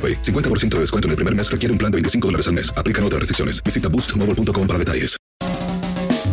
AroPay. 0.00 0.22
50% 0.22 0.76
de 0.76 0.80
descuento 0.80 1.08
en 1.08 1.10
el 1.10 1.16
primer 1.16 1.34
mes 1.34 1.50
requiere 1.50 1.72
un 1.72 1.78
plan 1.78 1.92
de 1.92 1.96
25 1.96 2.28
dólares 2.28 2.46
al 2.46 2.54
mes. 2.54 2.72
Aplican 2.74 3.04
otras 3.04 3.20
restricciones. 3.20 3.62
Visita 3.62 3.88
boostmobile.com 3.90 4.66
para 4.66 4.78
detalles. 4.78 5.20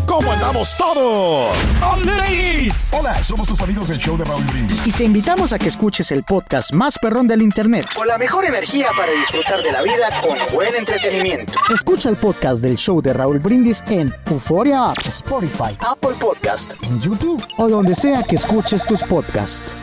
¿Cómo 0.08 0.32
andamos 0.32 0.76
todos? 0.78 1.56
¡Ladies! 2.04 2.92
Hola, 2.92 3.24
somos 3.24 3.48
tus 3.48 3.60
amigos 3.62 3.90
del 3.90 4.00
show 4.00 4.18
de 4.18 4.24
Raúl 4.24 4.44
Brindis. 4.46 4.88
Y 4.88 4.92
te 4.92 5.04
invitamos 5.04 5.54
a 5.54 5.60
que 5.60 5.68
escuches 5.68 6.12
el 6.12 6.24
podcast 6.24 6.74
más 6.74 6.98
perrón 6.98 7.28
del 7.28 7.42
internet. 7.42 7.86
Con 7.96 8.08
la 8.08 8.18
mejor 8.18 8.46
energía 8.46 8.88
para 8.98 9.12
disfrutar 9.12 9.62
de 9.62 9.72
la 9.72 9.84
vida 9.84 10.22
con 10.22 10.38
buen 10.54 10.74
entretenimiento. 10.74 11.54
Escucha 11.72 12.10
el 12.10 12.16
podcast 12.16 12.64
del 12.64 12.78
show 12.78 13.02
de 13.02 13.14
Raúl 13.14 13.40
Brindis 13.40 13.84
en 13.90 14.12
Euforia 14.26 14.90
App, 14.90 14.98
Spotify, 15.06 15.78
Apple 15.82 16.16
Podcast, 16.20 16.82
en 16.84 17.00
YouTube 17.00 17.44
o 17.58 17.68
donde 17.68 17.94
sea 17.94 18.24
que 18.24 18.38
escuches 18.38 18.86
tus 18.86 19.04
podcasts. 19.04 19.76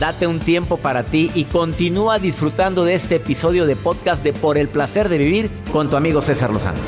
Date 0.00 0.26
un 0.26 0.38
tiempo 0.38 0.78
para 0.78 1.02
ti 1.02 1.30
y 1.34 1.44
continúa 1.44 2.18
disfrutando 2.18 2.86
de 2.86 2.94
este 2.94 3.16
episodio 3.16 3.66
de 3.66 3.76
podcast 3.76 4.24
de 4.24 4.32
Por 4.32 4.56
el 4.56 4.66
placer 4.66 5.10
de 5.10 5.18
vivir 5.18 5.50
con 5.72 5.90
tu 5.90 5.96
amigo 5.96 6.22
César 6.22 6.50
Lozano. 6.50 6.78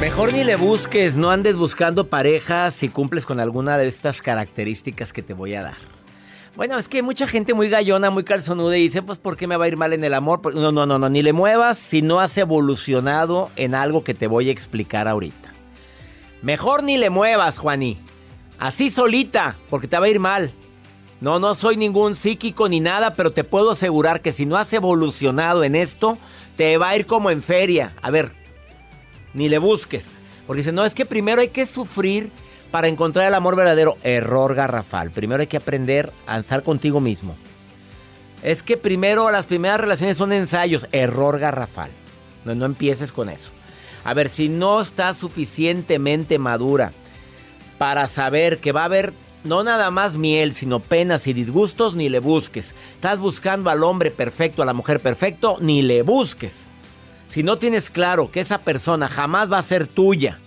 Mejor 0.00 0.32
ni 0.32 0.44
le 0.44 0.54
busques, 0.54 1.16
no 1.16 1.32
andes 1.32 1.56
buscando 1.56 2.06
pareja 2.06 2.70
si 2.70 2.88
cumples 2.88 3.26
con 3.26 3.40
alguna 3.40 3.76
de 3.76 3.88
estas 3.88 4.22
características 4.22 5.12
que 5.12 5.22
te 5.22 5.34
voy 5.34 5.56
a 5.56 5.64
dar. 5.64 5.76
Bueno, 6.54 6.78
es 6.78 6.86
que 6.86 7.02
mucha 7.02 7.26
gente 7.26 7.54
muy 7.54 7.68
gallona, 7.68 8.10
muy 8.10 8.22
calzonuda 8.22 8.78
y 8.78 8.82
dice, 8.82 9.02
pues, 9.02 9.18
¿por 9.18 9.36
qué 9.36 9.48
me 9.48 9.56
va 9.56 9.64
a 9.64 9.68
ir 9.68 9.76
mal 9.76 9.92
en 9.92 10.04
el 10.04 10.14
amor? 10.14 10.54
No, 10.54 10.70
no, 10.70 10.86
no, 10.86 11.00
no, 11.00 11.08
ni 11.08 11.24
le 11.24 11.32
muevas 11.32 11.76
si 11.76 12.02
no 12.02 12.20
has 12.20 12.38
evolucionado 12.38 13.50
en 13.56 13.74
algo 13.74 14.04
que 14.04 14.14
te 14.14 14.28
voy 14.28 14.48
a 14.48 14.52
explicar 14.52 15.08
ahorita. 15.08 15.55
Mejor 16.42 16.82
ni 16.82 16.98
le 16.98 17.10
muevas, 17.10 17.58
Juaní. 17.58 17.98
Así 18.58 18.90
solita, 18.90 19.56
porque 19.68 19.88
te 19.88 19.98
va 19.98 20.06
a 20.06 20.10
ir 20.10 20.20
mal. 20.20 20.52
No, 21.20 21.38
no 21.38 21.54
soy 21.54 21.76
ningún 21.76 22.14
psíquico 22.14 22.68
ni 22.68 22.80
nada, 22.80 23.14
pero 23.14 23.32
te 23.32 23.44
puedo 23.44 23.70
asegurar 23.70 24.20
que 24.20 24.32
si 24.32 24.44
no 24.44 24.56
has 24.56 24.72
evolucionado 24.72 25.64
en 25.64 25.74
esto, 25.74 26.18
te 26.56 26.76
va 26.76 26.90
a 26.90 26.96
ir 26.96 27.06
como 27.06 27.30
en 27.30 27.42
feria. 27.42 27.94
A 28.02 28.10
ver, 28.10 28.32
ni 29.32 29.48
le 29.48 29.58
busques. 29.58 30.18
Porque 30.46 30.58
dice, 30.58 30.72
no, 30.72 30.84
es 30.84 30.94
que 30.94 31.06
primero 31.06 31.40
hay 31.40 31.48
que 31.48 31.66
sufrir 31.66 32.30
para 32.70 32.88
encontrar 32.88 33.26
el 33.26 33.34
amor 33.34 33.56
verdadero. 33.56 33.96
Error 34.02 34.54
garrafal. 34.54 35.10
Primero 35.10 35.40
hay 35.40 35.46
que 35.46 35.56
aprender 35.56 36.12
a 36.26 36.38
estar 36.38 36.62
contigo 36.62 37.00
mismo. 37.00 37.34
Es 38.42 38.62
que 38.62 38.76
primero 38.76 39.30
las 39.30 39.46
primeras 39.46 39.80
relaciones 39.80 40.18
son 40.18 40.32
ensayos. 40.32 40.86
Error 40.92 41.38
garrafal. 41.38 41.90
No, 42.44 42.54
no 42.54 42.66
empieces 42.66 43.10
con 43.10 43.28
eso. 43.28 43.50
A 44.06 44.14
ver, 44.14 44.28
si 44.28 44.48
no 44.48 44.80
estás 44.80 45.16
suficientemente 45.16 46.38
madura 46.38 46.92
para 47.76 48.06
saber 48.06 48.58
que 48.58 48.70
va 48.70 48.82
a 48.82 48.84
haber 48.84 49.12
no 49.42 49.64
nada 49.64 49.90
más 49.90 50.16
miel, 50.16 50.54
sino 50.54 50.78
penas 50.78 51.26
y 51.26 51.32
disgustos, 51.32 51.96
ni 51.96 52.08
le 52.08 52.20
busques. 52.20 52.76
Estás 52.92 53.18
buscando 53.18 53.68
al 53.68 53.82
hombre 53.82 54.12
perfecto, 54.12 54.62
a 54.62 54.64
la 54.64 54.74
mujer 54.74 55.00
perfecto, 55.00 55.56
ni 55.60 55.82
le 55.82 56.02
busques. 56.02 56.68
Si 57.26 57.42
no 57.42 57.58
tienes 57.58 57.90
claro 57.90 58.30
que 58.30 58.38
esa 58.38 58.58
persona 58.58 59.08
jamás 59.08 59.50
va 59.52 59.58
a 59.58 59.62
ser 59.62 59.88
tuya, 59.88 60.38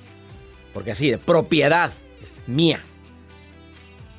porque 0.74 0.94
así, 0.94 1.12
de 1.12 1.18
propiedad, 1.18 1.92
es 2.24 2.34
mía. 2.48 2.82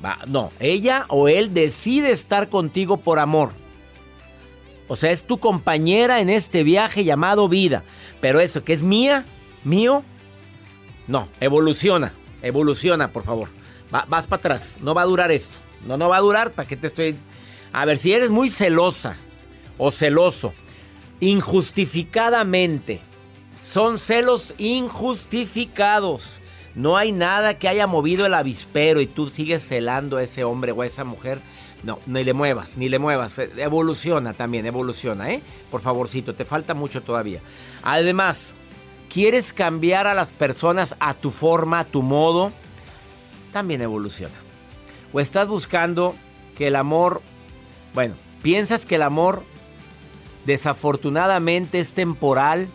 Va, 0.05 0.19
no, 0.27 0.51
ella 0.59 1.05
o 1.09 1.27
él 1.27 1.51
decide 1.51 2.11
estar 2.11 2.47
contigo 2.49 2.97
por 2.97 3.17
amor. 3.17 3.53
O 4.91 4.97
sea, 4.97 5.11
es 5.11 5.23
tu 5.23 5.39
compañera 5.39 6.19
en 6.19 6.29
este 6.29 6.63
viaje 6.63 7.05
llamado 7.05 7.47
vida. 7.47 7.85
Pero 8.19 8.41
eso 8.41 8.65
que 8.65 8.73
es 8.73 8.83
mía, 8.83 9.23
mío, 9.63 10.03
no, 11.07 11.29
evoluciona, 11.39 12.11
evoluciona, 12.41 13.07
por 13.13 13.23
favor. 13.23 13.47
Va- 13.95 14.05
vas 14.09 14.27
para 14.27 14.39
atrás, 14.41 14.77
no 14.81 14.93
va 14.93 15.03
a 15.03 15.05
durar 15.05 15.31
esto. 15.31 15.55
No, 15.87 15.95
no 15.95 16.09
va 16.09 16.17
a 16.17 16.19
durar, 16.19 16.51
¿para 16.51 16.67
qué 16.67 16.75
te 16.75 16.87
estoy...? 16.87 17.15
A 17.71 17.85
ver, 17.85 17.99
si 17.99 18.11
eres 18.11 18.31
muy 18.31 18.49
celosa 18.49 19.15
o 19.77 19.91
celoso, 19.91 20.53
injustificadamente, 21.21 22.99
son 23.61 23.97
celos 23.97 24.53
injustificados. 24.57 26.41
No 26.75 26.97
hay 26.97 27.13
nada 27.13 27.57
que 27.57 27.69
haya 27.69 27.87
movido 27.87 28.25
el 28.25 28.33
avispero 28.33 28.99
y 28.99 29.07
tú 29.07 29.29
sigues 29.29 29.65
celando 29.65 30.17
a 30.17 30.23
ese 30.23 30.43
hombre 30.43 30.73
o 30.73 30.81
a 30.81 30.85
esa 30.85 31.05
mujer. 31.05 31.39
No, 31.83 31.99
ni 32.05 32.23
le 32.23 32.33
muevas, 32.33 32.77
ni 32.77 32.89
le 32.89 32.99
muevas. 32.99 33.39
Eh, 33.39 33.49
Evoluciona 33.57 34.33
también, 34.33 34.65
evoluciona, 34.65 35.31
¿eh? 35.31 35.41
Por 35.71 35.81
favorcito, 35.81 36.35
te 36.35 36.45
falta 36.45 36.73
mucho 36.73 37.01
todavía. 37.01 37.41
Además, 37.81 38.53
¿quieres 39.11 39.51
cambiar 39.51 40.05
a 40.07 40.13
las 40.13 40.31
personas 40.31 40.95
a 40.99 41.13
tu 41.13 41.31
forma, 41.31 41.79
a 41.79 41.85
tu 41.85 42.03
modo? 42.03 42.51
También 43.51 43.81
evoluciona. 43.81 44.35
O 45.11 45.19
estás 45.19 45.47
buscando 45.47 46.15
que 46.55 46.67
el 46.67 46.75
amor, 46.75 47.21
bueno, 47.93 48.15
piensas 48.43 48.85
que 48.85 48.95
el 48.95 49.01
amor 49.01 49.43
desafortunadamente 50.45 51.79
es 51.79 51.93
temporal 51.93 52.69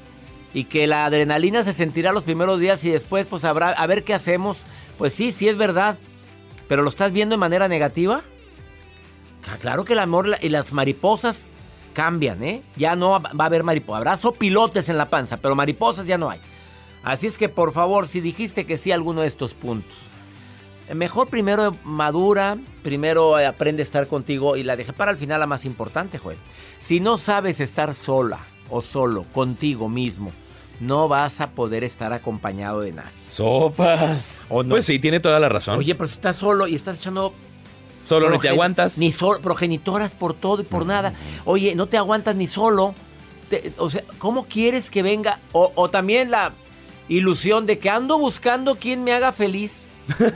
y 0.53 0.65
que 0.65 0.87
la 0.87 1.05
adrenalina 1.05 1.63
se 1.63 1.73
sentirá 1.73 2.13
los 2.13 2.25
primeros 2.25 2.59
días 2.61 2.85
y 2.85 2.91
después 2.91 3.27
pues 3.27 3.45
habrá 3.45 3.71
a 3.71 3.87
ver 3.87 4.05
qué 4.05 4.15
hacemos. 4.15 4.65
Pues 4.99 5.15
sí, 5.15 5.31
sí 5.31 5.49
es 5.49 5.57
verdad. 5.57 5.99
Pero 6.69 6.83
lo 6.83 6.89
estás 6.89 7.13
viendo 7.13 7.35
de 7.35 7.39
manera 7.39 7.69
negativa? 7.69 8.23
Claro 9.61 9.85
que 9.85 9.95
el 9.95 9.99
amor 10.01 10.29
y 10.41 10.49
las 10.49 10.73
mariposas 10.73 11.49
cambian, 11.93 12.43
¿eh? 12.43 12.63
Ya 12.77 12.95
no 12.97 13.13
va 13.23 13.31
a 13.39 13.45
haber 13.47 13.65
mariposas. 13.65 13.99
Habrá 13.99 14.17
sopilotes 14.17 14.89
en 14.89 14.99
la 14.99 15.09
panza, 15.09 15.39
pero 15.39 15.55
mariposas 15.55 16.07
ya 16.07 16.19
no 16.19 16.29
hay. 16.29 16.41
Así 17.03 17.27
es 17.27 17.39
que 17.39 17.49
por 17.49 17.73
favor, 17.73 18.09
si 18.09 18.21
dijiste 18.21 18.67
que 18.67 18.77
sí 18.77 18.91
a 18.91 18.97
alguno 18.97 19.23
de 19.23 19.29
estos 19.29 19.55
puntos, 19.55 19.97
mejor 20.95 21.29
primero 21.29 21.77
madura, 21.85 22.59
primero 22.83 23.39
eh, 23.39 23.47
aprende 23.47 23.83
a 23.83 23.85
estar 23.85 24.09
contigo 24.09 24.57
y 24.57 24.63
la 24.63 24.77
dejé 24.77 24.93
para 24.93 25.13
al 25.13 25.17
final 25.17 25.41
la 25.41 25.47
más 25.47 25.65
importante, 25.65 26.19
Joel. 26.19 26.39
Si 26.79 27.01
no 27.01 27.17
sabes 27.17 27.61
estar 27.61 27.95
sola 27.95 28.41
o 28.71 28.83
solo 28.83 29.25
contigo 29.33 29.89
mismo, 29.89 30.33
no 30.81 31.09
vas 31.09 31.41
a 31.41 31.51
poder 31.53 31.85
estar 31.85 32.13
acompañado 32.13 32.81
de 32.81 32.93
nadie. 32.93 33.11
Sopas. 33.29 34.41
¿O 34.49 34.63
no? 34.63 34.71
Pues 34.71 34.85
sí, 34.85 34.99
tiene 34.99 35.21
toda 35.21 35.41
la 35.41 35.49
razón. 35.49 35.79
Oye, 35.79 35.95
pero 35.95 36.09
si 36.09 36.15
estás 36.15 36.37
solo 36.37 36.67
y 36.67 36.75
estás 36.75 36.99
echando 36.99 37.33
Solo 38.07 38.31
no 38.31 38.39
te 38.39 38.49
aguantas. 38.49 38.97
Ni 38.99 39.13
solo, 39.13 39.41
progenitoras 39.41 40.15
por 40.15 40.33
todo 40.33 40.63
y 40.63 40.65
por 40.65 40.87
nada. 40.87 41.13
Oye, 41.45 41.75
no 41.75 41.87
te 41.87 41.97
aguantas 41.99 42.35
ni 42.37 42.47
solo. 42.47 42.95
Te- 43.51 43.73
o 43.79 43.91
sea, 43.91 44.03
¿cómo 44.19 44.47
quieres 44.47 44.89
que 44.91 45.03
venga? 45.03 45.41
O, 45.53 45.73
o 45.75 45.89
también 45.89 46.31
la 46.31 46.53
ilusión 47.09 47.67
de 47.67 47.79
que 47.79 47.91
ando 47.91 48.19
buscando 48.19 48.77
quien 48.77 49.05
me 49.05 49.13
haga 49.13 49.33
feliz. 49.33 49.91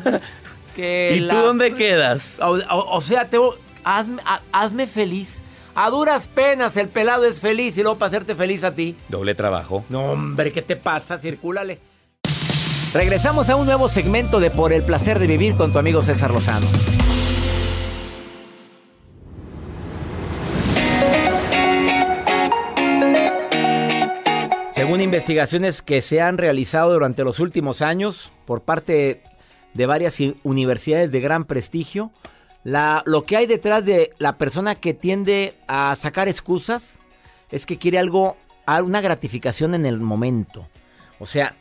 Que 0.77 1.19
¿Y 1.21 1.27
tú 1.29 1.35
dónde 1.37 1.75
quedas? 1.75 2.39
O, 2.41 2.51
o- 2.57 2.97
o 2.97 3.01
sea, 3.01 3.29
te, 3.29 3.39
hazme, 3.83 4.23
ha- 4.25 4.41
hazme 4.53 4.87
feliz. 4.87 5.43
A 5.75 5.91
duras 5.91 6.29
penas 6.29 6.77
el 6.77 6.89
pelado 6.89 7.25
es 7.25 7.41
feliz 7.41 7.77
y 7.77 7.83
luego 7.83 7.99
para 7.99 8.09
hacerte 8.09 8.37
feliz 8.37 8.63
a 8.63 8.73
ti. 8.75 8.95
Doble 9.09 9.35
trabajo. 9.35 9.85
No, 9.89 10.13
hombre, 10.13 10.53
¿qué 10.53 10.63
te 10.63 10.77
pasa? 10.77 11.19
Circúlale. 11.19 11.81
Regresamos 12.95 13.49
a 13.51 13.57
un 13.57 13.67
nuevo 13.67 13.89
segmento 13.89 14.39
de 14.41 14.51
Por 14.53 14.73
el 14.73 14.83
placer 14.85 15.19
de 15.19 15.27
vivir 15.27 15.57
con 15.57 15.73
tu 15.73 15.79
amigo 15.81 16.03
César 16.03 16.31
Lozano. 16.33 16.67
Investigaciones 25.21 25.83
que 25.83 26.01
se 26.01 26.23
han 26.23 26.39
realizado 26.39 26.95
durante 26.95 27.25
los 27.25 27.41
últimos 27.41 27.83
años 27.83 28.33
por 28.47 28.63
parte 28.63 29.23
de 29.75 29.85
varias 29.85 30.17
universidades 30.45 31.13
de 31.13 31.21
gran 31.21 31.45
prestigio, 31.45 32.11
lo 32.65 33.23
que 33.25 33.37
hay 33.37 33.45
detrás 33.45 33.85
de 33.85 34.15
la 34.17 34.39
persona 34.39 34.77
que 34.77 34.95
tiende 34.95 35.59
a 35.69 35.95
sacar 35.95 36.27
excusas 36.27 37.01
es 37.51 37.67
que 37.67 37.77
quiere 37.77 37.99
algo, 37.99 38.39
una 38.67 39.03
gratificación 39.03 39.75
en 39.75 39.85
el 39.85 40.01
momento. 40.01 40.67
O 41.19 41.27
sea, 41.27 41.55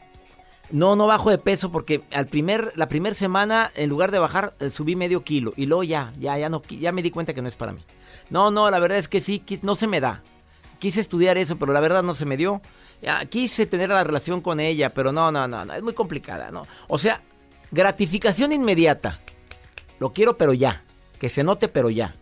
no, 0.72 0.96
no 0.96 1.06
bajo 1.08 1.30
de 1.30 1.38
peso 1.38 1.70
porque 1.70 2.04
al 2.14 2.28
primer, 2.28 2.72
la 2.78 2.88
primera 2.88 3.14
semana, 3.14 3.74
en 3.76 3.90
lugar 3.90 4.12
de 4.12 4.20
bajar, 4.20 4.54
eh, 4.62 4.70
subí 4.70 4.96
medio 4.96 5.26
kilo. 5.26 5.52
Y 5.58 5.66
luego 5.66 5.84
ya, 5.84 6.14
ya, 6.18 6.38
ya 6.38 6.48
no, 6.48 6.62
ya 6.70 6.94
me 6.94 7.02
di 7.02 7.12
cuenta 7.12 7.34
que 7.34 7.42
no 7.42 7.50
es 7.50 7.58
para 7.58 7.74
mí. 7.74 7.84
No, 8.30 8.52
no, 8.52 8.72
la 8.72 8.80
verdad 8.80 9.00
es 9.00 9.10
que 9.10 9.20
sí, 9.20 9.44
no 9.64 9.76
se 9.76 9.88
me 9.88 10.00
da. 10.00 10.24
Quise 10.80 11.02
estudiar 11.02 11.38
eso, 11.38 11.60
pero 11.60 11.74
la 11.74 11.82
verdad 11.82 12.04
no 12.04 12.16
se 12.16 12.26
me 12.26 12.38
dio. 12.38 12.62
Ya, 13.02 13.24
quise 13.26 13.66
tener 13.66 13.90
la 13.90 14.04
relación 14.04 14.42
con 14.42 14.60
ella, 14.60 14.90
pero 14.90 15.12
no, 15.12 15.32
no, 15.32 15.48
no, 15.48 15.64
no, 15.64 15.74
es 15.74 15.82
muy 15.82 15.94
complicada, 15.94 16.52
¿no? 16.52 16.64
O 16.88 16.98
sea, 16.98 17.22
gratificación 17.72 18.52
inmediata. 18.52 19.20
Lo 20.00 20.12
quiero, 20.14 20.38
pero 20.38 20.54
ya. 20.54 20.84
Que 21.20 21.30
se 21.30 21.44
note, 21.44 21.68
pero 21.68 21.90
ya. 21.90 22.16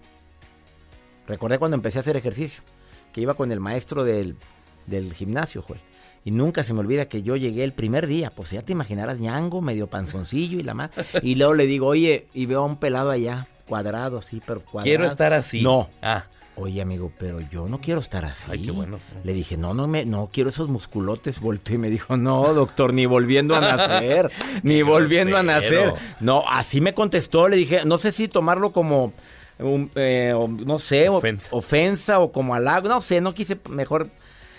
Recordé 1.27 1.59
cuando 1.59 1.75
empecé 1.75 2.00
a 2.00 2.01
hacer 2.01 2.15
ejercicio, 2.15 2.63
que 3.12 3.21
iba 3.21 3.33
con 3.33 3.51
el 3.51 3.59
maestro 3.59 4.03
del, 4.03 4.38
del 4.85 5.13
gimnasio, 5.13 5.62
Joel. 5.62 5.81
Y 6.24 6.31
nunca 6.31 6.63
se 6.63 6.74
me 6.74 6.81
olvida 6.81 7.07
que 7.07 7.24
yo 7.24 7.35
llegué 7.35 7.63
el 7.63 7.74
primer 7.74 8.07
día, 8.07 8.31
pues 8.31 8.51
ya 8.51 8.62
te 8.62 8.71
imaginarás, 8.71 9.19
ñango, 9.19 9.62
medio 9.62 9.88
panzoncillo 9.88 10.59
y 10.59 10.63
la 10.63 10.74
más. 10.74 10.91
Y 11.21 11.35
luego 11.35 11.53
le 11.53 11.65
digo, 11.65 11.88
oye, 11.88 12.27
y 12.33 12.45
veo 12.45 12.63
a 12.63 12.65
un 12.65 12.77
pelado 12.77 13.12
allá, 13.12 13.47
cuadrado, 13.68 14.21
sí, 14.21 14.41
pero 14.45 14.62
cuadrado. 14.62 14.83
Quiero 14.83 15.06
estar 15.06 15.33
así. 15.33 15.62
No. 15.62 15.89
Ah, 16.01 16.25
Oye, 16.59 16.81
amigo, 16.81 17.12
pero 17.19 17.39
yo 17.39 17.68
no 17.69 17.80
quiero 17.80 18.00
estar 18.00 18.25
así. 18.25 18.50
Ay, 18.51 18.63
qué 18.65 18.71
bueno. 18.71 19.00
Le 19.24 19.33
dije, 19.33 19.57
no, 19.57 19.75
no, 19.75 19.88
me, 19.88 20.06
no 20.06 20.30
quiero 20.33 20.50
esos 20.50 20.69
musculotes. 20.69 21.39
Volteó 21.39 21.75
y 21.75 21.77
me 21.77 21.89
dijo, 21.92 22.18
no, 22.18 22.51
doctor, 22.54 22.94
ni 22.94 23.06
volviendo 23.06 23.56
a 23.56 23.62
nacer, 23.62 24.31
ni 24.63 24.81
volviendo 24.81 25.38
a 25.38 25.44
nacer. 25.44 25.94
No, 26.19 26.44
así 26.50 26.81
me 26.81 26.95
contestó. 26.95 27.48
Le 27.48 27.57
dije, 27.57 27.86
no 27.86 28.00
sé 28.00 28.12
si 28.12 28.27
tomarlo 28.27 28.71
como, 28.71 29.13
un, 29.59 29.92
eh, 29.95 30.33
o 30.36 30.48
no 30.48 30.80
sé, 30.80 31.09
o- 31.09 31.18
Ofensa. 31.18 31.50
ofensa 31.51 32.19
o 32.19 32.31
como 32.31 32.56
halago. 32.56 32.89
No 32.89 33.01
sé, 33.01 33.21
no 33.21 33.36
quise 33.36 33.60
mejor. 33.69 34.10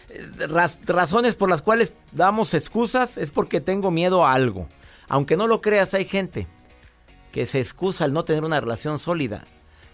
eh, 0.09 0.25
raz- 0.49 0.79
razones 0.87 1.35
por 1.35 1.51
las 1.51 1.63
cuales 1.63 1.93
damos 2.13 2.55
excusas 2.55 3.19
es 3.19 3.33
porque 3.33 3.61
tengo 3.61 3.91
miedo 3.91 4.25
a 4.25 4.35
algo. 4.35 4.69
Aunque 5.09 5.37
no 5.37 5.49
lo 5.49 5.61
creas, 5.61 5.95
hay 5.95 6.05
gente 6.05 6.47
que 7.33 7.45
se 7.45 7.59
excusa 7.59 8.05
al 8.05 8.13
no 8.13 8.25
tener 8.25 8.45
una 8.45 8.61
relación 8.61 9.01
sólida. 9.01 9.45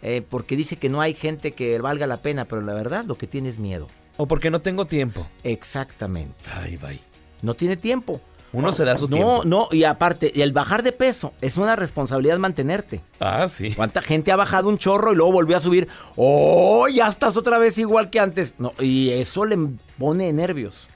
Eh, 0.04 0.22
porque 0.28 0.54
dice 0.54 0.76
que 0.76 0.90
no 0.90 1.00
hay 1.00 1.14
gente 1.14 1.52
que 1.52 1.80
valga 1.80 2.06
la 2.06 2.20
pena, 2.20 2.44
pero 2.44 2.60
la 2.60 2.74
verdad 2.74 3.06
lo 3.06 3.16
que 3.16 3.26
tiene 3.26 3.48
es 3.48 3.58
miedo. 3.58 3.88
o 4.18 4.26
porque 4.26 4.50
no 4.50 4.60
tengo 4.60 4.84
tiempo. 4.84 5.26
Exactamente. 5.42 6.36
Ay, 6.54 6.76
bye. 6.76 7.00
No 7.42 7.54
tiene 7.54 7.76
tiempo. 7.76 8.20
Uno 8.52 8.72
se 8.72 8.84
da 8.84 8.96
su 8.96 9.08
no, 9.08 9.16
tiempo. 9.16 9.42
No, 9.44 9.68
y 9.72 9.82
aparte, 9.82 10.42
el 10.42 10.52
bajar 10.52 10.84
de 10.84 10.92
peso 10.92 11.32
es 11.40 11.56
una 11.56 11.74
responsabilidad 11.74 12.38
mantenerte. 12.38 13.00
Ah, 13.18 13.48
sí. 13.48 13.72
¿Cuánta 13.74 14.00
gente 14.02 14.30
ha 14.30 14.36
bajado 14.36 14.68
un 14.68 14.78
chorro 14.78 15.12
y 15.12 15.16
luego 15.16 15.32
volvió 15.32 15.56
a 15.56 15.60
subir? 15.60 15.88
¡Oh! 16.14 16.86
Ya 16.86 17.08
estás 17.08 17.36
otra 17.36 17.58
vez 17.58 17.78
igual 17.78 18.10
que 18.10 18.20
antes. 18.20 18.54
No, 18.58 18.72
y 18.78 19.08
eso 19.10 19.44
le 19.44 19.58
pone 19.98 20.32
nervios. 20.32 20.86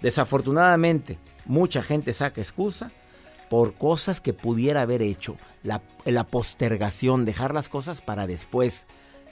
Desafortunadamente, 0.00 1.18
mucha 1.44 1.82
gente 1.82 2.12
saca 2.12 2.40
excusa 2.40 2.90
por 3.48 3.74
cosas 3.74 4.20
que 4.20 4.32
pudiera 4.32 4.82
haber 4.82 5.02
hecho. 5.02 5.36
La, 5.62 5.80
postergación, 6.24 7.24
dejar 7.24 7.54
las 7.54 7.68
cosas 7.68 8.02
para 8.02 8.26
después. 8.26 8.86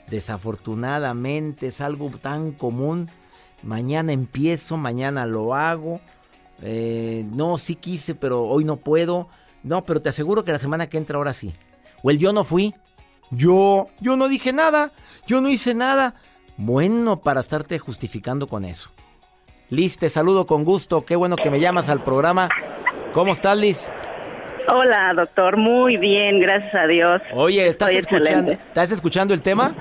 Desafortunadamente 0.09 1.67
es 1.67 1.81
algo 1.81 2.09
tan 2.09 2.51
común. 2.51 3.09
Mañana 3.61 4.11
empiezo, 4.11 4.77
mañana 4.77 5.25
lo 5.25 5.55
hago. 5.55 6.01
Eh, 6.61 7.25
no, 7.31 7.57
sí 7.57 7.75
quise, 7.75 8.15
pero 8.15 8.43
hoy 8.43 8.63
no 8.63 8.77
puedo. 8.77 9.27
No, 9.63 9.83
pero 9.85 10.01
te 10.01 10.09
aseguro 10.09 10.43
que 10.43 10.51
la 10.51 10.59
semana 10.59 10.87
que 10.87 10.97
entra 10.97 11.17
ahora 11.17 11.33
sí. 11.33 11.53
O 12.01 12.11
el 12.11 12.17
yo 12.17 12.33
no 12.33 12.43
fui. 12.43 12.73
Yo, 13.31 13.87
yo 13.99 14.17
no 14.17 14.27
dije 14.27 14.53
nada. 14.53 14.91
Yo 15.25 15.41
no 15.41 15.49
hice 15.49 15.73
nada. 15.73 16.15
Bueno, 16.57 17.21
para 17.21 17.39
estarte 17.39 17.79
justificando 17.79 18.47
con 18.47 18.65
eso. 18.65 18.91
Liz, 19.69 19.97
te 19.97 20.09
saludo 20.09 20.45
con 20.45 20.63
gusto. 20.63 21.03
Qué 21.05 21.15
bueno 21.15 21.35
que 21.35 21.49
me 21.49 21.59
llamas 21.59 21.89
al 21.89 22.03
programa. 22.03 22.49
¿Cómo 23.13 23.31
estás, 23.33 23.57
Liz? 23.57 23.91
Hola, 24.67 25.13
doctor. 25.15 25.57
Muy 25.57 25.97
bien, 25.97 26.39
gracias 26.39 26.73
a 26.73 26.87
Dios. 26.87 27.21
Oye, 27.33 27.67
¿estás 27.67 27.89
Estoy 27.89 27.99
escuchando, 27.99 28.29
excelente. 28.51 28.67
¿estás 28.67 28.91
escuchando 28.91 29.33
el 29.33 29.41
tema? 29.41 29.75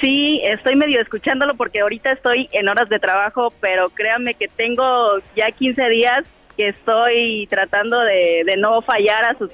Sí, 0.00 0.40
estoy 0.44 0.76
medio 0.76 1.00
escuchándolo 1.00 1.54
porque 1.54 1.80
ahorita 1.80 2.12
estoy 2.12 2.48
en 2.52 2.68
horas 2.68 2.88
de 2.88 2.98
trabajo, 2.98 3.52
pero 3.60 3.90
créanme 3.90 4.34
que 4.34 4.48
tengo 4.48 5.18
ya 5.36 5.50
15 5.50 5.88
días 5.88 6.20
que 6.56 6.68
estoy 6.68 7.46
tratando 7.50 8.00
de, 8.00 8.42
de 8.46 8.56
no 8.56 8.80
fallar 8.82 9.24
a 9.24 9.36
sus 9.36 9.50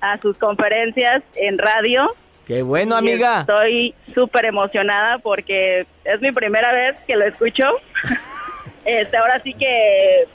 a 0.00 0.18
sus 0.20 0.36
conferencias 0.36 1.22
en 1.34 1.58
radio. 1.58 2.14
Qué 2.46 2.62
bueno, 2.62 2.94
Y 2.96 2.98
amiga. 2.98 3.40
Estoy 3.40 3.94
súper 4.14 4.44
emocionada 4.44 5.18
porque 5.18 5.86
es 6.04 6.20
mi 6.20 6.30
primera 6.30 6.72
vez 6.72 6.96
que 7.06 7.16
lo 7.16 7.24
escucho. 7.24 7.64
este, 8.84 9.16
ahora 9.16 9.40
sí 9.42 9.54
que, 9.54 10.26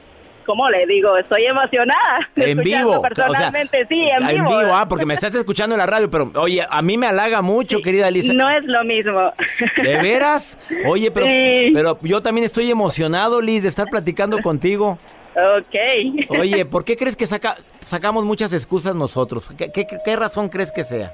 ¿cómo 0.45 0.69
le 0.69 0.85
digo? 0.85 1.17
Estoy 1.17 1.45
emocionada. 1.45 2.29
En 2.35 2.57
vivo. 2.59 3.01
Personalmente, 3.01 3.85
sí, 3.87 4.07
en 4.09 4.27
vivo. 4.27 4.49
ah, 4.73 4.85
porque 4.87 5.05
me 5.05 5.13
estás 5.13 5.33
escuchando 5.35 5.75
en 5.75 5.79
la 5.79 5.85
radio, 5.85 6.09
pero 6.09 6.31
oye, 6.35 6.65
a 6.69 6.81
mí 6.81 6.97
me 6.97 7.07
halaga 7.07 7.41
mucho, 7.41 7.81
querida 7.81 8.09
Liz. 8.09 8.33
No 8.33 8.49
es 8.49 8.63
lo 8.65 8.83
mismo. 8.83 9.33
¿De 9.83 9.97
veras? 10.01 10.57
Oye, 10.87 11.11
pero, 11.11 11.25
Sí. 11.25 11.71
pero 11.73 11.99
yo 12.01 12.21
también 12.21 12.45
estoy 12.45 12.69
emocionado, 12.71 13.41
Liz, 13.41 13.63
de 13.63 13.69
estar 13.69 13.87
platicando 13.87 14.37
contigo. 14.43 14.97
ok. 15.35 16.29
Oye, 16.39 16.65
¿por 16.65 16.83
qué 16.83 16.95
crees 16.97 17.15
que 17.15 17.27
saca, 17.27 17.57
sacamos 17.85 18.25
muchas 18.25 18.53
excusas 18.53 18.95
nosotros? 18.95 19.47
¿Qué, 19.57 19.71
qué, 19.71 19.85
qué 20.03 20.15
razón 20.15 20.49
crees 20.49 20.71
que 20.71 20.83
sea? 20.83 21.13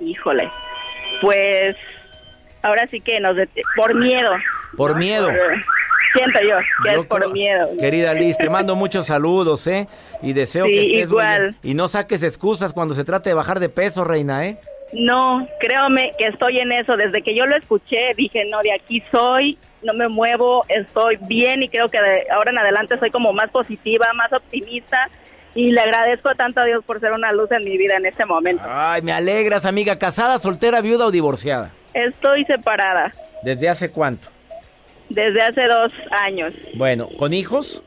Híjole. 0.00 0.50
Pues 1.20 1.74
ahora 2.62 2.86
sí 2.88 3.00
que 3.00 3.18
nos 3.20 3.36
por 3.76 3.94
miedo. 3.94 4.30
Por 4.76 4.96
miedo. 4.96 5.26
Por- 5.28 5.64
siento 6.14 6.40
yo 6.40 6.56
que 6.84 6.94
Yo 6.94 7.00
es 7.02 7.06
por 7.06 7.20
creo- 7.20 7.30
miedo. 7.32 7.68
Querida 7.78 8.14
Liz, 8.14 8.36
te 8.36 8.48
mando 8.50 8.74
muchos 8.76 9.06
saludos, 9.06 9.66
¿eh? 9.66 9.86
Y 10.22 10.32
deseo 10.32 10.66
Sí, 10.66 10.72
que 10.72 10.80
estés 10.80 11.10
muy 11.10 11.20
igual. 11.22 11.40
bien. 11.42 11.56
Y 11.62 11.74
no 11.74 11.88
saques 11.88 12.22
excusas 12.22 12.72
cuando 12.72 12.94
se 12.94 13.04
trate 13.04 13.30
de 13.30 13.34
bajar 13.34 13.60
de 13.60 13.68
peso, 13.68 14.04
reina, 14.04 14.46
¿eh? 14.46 14.58
No, 14.92 15.46
créame 15.60 16.12
que 16.18 16.24
estoy 16.26 16.58
en 16.60 16.72
eso. 16.72 16.96
Desde 16.96 17.22
que 17.22 17.34
yo 17.34 17.46
lo 17.46 17.56
escuché, 17.56 18.14
dije, 18.16 18.44
no, 18.46 18.60
de 18.62 18.72
aquí 18.72 19.02
soy, 19.12 19.58
no 19.82 19.92
me 19.92 20.08
muevo, 20.08 20.64
estoy 20.68 21.16
bien 21.22 21.62
y 21.62 21.68
creo 21.68 21.88
que 21.90 22.00
de 22.00 22.24
ahora 22.32 22.50
en 22.52 22.58
adelante 22.58 22.98
soy 22.98 23.10
como 23.10 23.32
más 23.34 23.50
positiva, 23.50 24.06
más 24.14 24.32
optimista 24.32 25.10
y 25.54 25.72
le 25.72 25.80
agradezco 25.82 26.34
tanto 26.36 26.60
a 26.60 26.64
Dios 26.64 26.82
por 26.84 27.00
ser 27.00 27.12
una 27.12 27.32
luz 27.32 27.50
en 27.52 27.64
mi 27.64 27.76
vida 27.76 27.96
en 27.96 28.06
este 28.06 28.24
momento. 28.24 28.62
Ay, 28.66 29.02
me 29.02 29.12
alegras, 29.12 29.66
amiga. 29.66 29.98
¿Casada, 29.98 30.38
soltera, 30.38 30.80
viuda 30.80 31.06
o 31.06 31.10
divorciada? 31.10 31.72
Estoy 31.94 32.44
separada 32.44 33.12
¿Desde 33.42 33.68
hace 33.68 33.90
cuánto? 33.90 34.28
Desde 35.08 35.40
hace 35.42 35.66
dos 35.66 35.92
años. 36.10 36.54
Bueno, 36.74 37.08
¿con 37.18 37.32
hijos? 37.32 37.82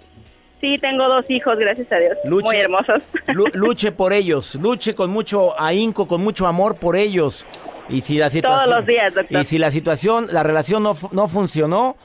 Sí, 0.59 0.77
tengo 0.77 1.07
dos 1.07 1.25
hijos, 1.29 1.57
gracias 1.57 1.91
a 1.91 1.97
Dios. 1.97 2.17
Luche. 2.25 2.45
Muy 2.45 2.57
hermosos. 2.57 3.01
Lu- 3.27 3.47
luche 3.53 3.91
por 3.91 4.13
ellos, 4.13 4.55
luche 4.55 4.93
con 4.93 5.09
mucho 5.09 5.59
ahínco, 5.59 6.07
con 6.07 6.21
mucho 6.21 6.45
amor 6.47 6.75
por 6.77 6.95
ellos. 6.95 7.47
Y 7.89 8.01
si 8.01 8.17
la 8.17 8.29
situación, 8.29 8.65
Todos 8.65 8.77
los 8.77 8.85
días, 8.85 9.13
doctor. 9.13 9.41
Y 9.41 9.43
si 9.43 9.57
la 9.57 9.71
situación, 9.71 10.27
la 10.31 10.43
relación 10.43 10.83
no, 10.83 10.95
no 11.11 11.27
funcionó, 11.27 11.97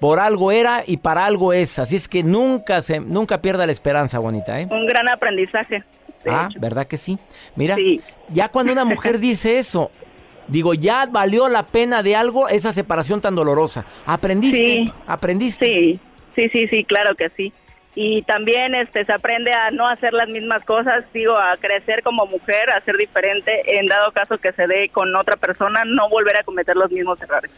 por 0.00 0.20
algo 0.20 0.52
era 0.52 0.84
y 0.86 0.98
para 0.98 1.26
algo 1.26 1.52
es. 1.52 1.78
Así 1.78 1.96
es 1.96 2.06
que 2.06 2.22
nunca 2.22 2.80
se, 2.80 3.00
nunca 3.00 3.42
pierda 3.42 3.66
la 3.66 3.72
esperanza, 3.72 4.18
bonita, 4.18 4.60
¿eh? 4.60 4.68
Un 4.70 4.86
gran 4.86 5.08
aprendizaje. 5.08 5.82
Ah, 6.28 6.48
hecho. 6.50 6.60
¿verdad 6.60 6.86
que 6.86 6.96
sí? 6.96 7.18
Mira, 7.54 7.76
Sí. 7.76 8.00
ya 8.30 8.48
cuando 8.48 8.72
una 8.72 8.84
mujer 8.84 9.18
dice 9.20 9.58
eso, 9.58 9.90
digo, 10.48 10.74
ya 10.74 11.06
valió 11.06 11.48
la 11.48 11.64
pena 11.66 12.02
de 12.02 12.16
algo 12.16 12.48
esa 12.48 12.72
separación 12.72 13.20
tan 13.20 13.34
dolorosa. 13.34 13.84
Aprendiste, 14.06 14.58
Sí. 14.58 14.92
aprendiste. 15.06 15.66
Sí, 15.66 16.00
sí, 16.34 16.48
sí, 16.50 16.68
sí, 16.68 16.84
claro 16.84 17.14
que 17.14 17.30
sí. 17.36 17.52
Y 17.98 18.20
también 18.22 18.74
este 18.74 19.06
se 19.06 19.12
aprende 19.12 19.50
a 19.52 19.70
no 19.70 19.88
hacer 19.88 20.12
las 20.12 20.28
mismas 20.28 20.62
cosas, 20.66 21.04
digo, 21.14 21.34
a 21.34 21.56
crecer 21.56 22.02
como 22.02 22.26
mujer, 22.26 22.68
a 22.70 22.80
ser 22.84 22.96
diferente, 22.98 23.78
en 23.78 23.86
dado 23.86 24.12
caso 24.12 24.36
que 24.36 24.52
se 24.52 24.66
dé 24.66 24.90
con 24.90 25.16
otra 25.16 25.36
persona, 25.36 25.82
no 25.86 26.08
volver 26.10 26.38
a 26.38 26.44
cometer 26.44 26.76
los 26.76 26.90
mismos 26.90 27.20
errores. 27.22 27.50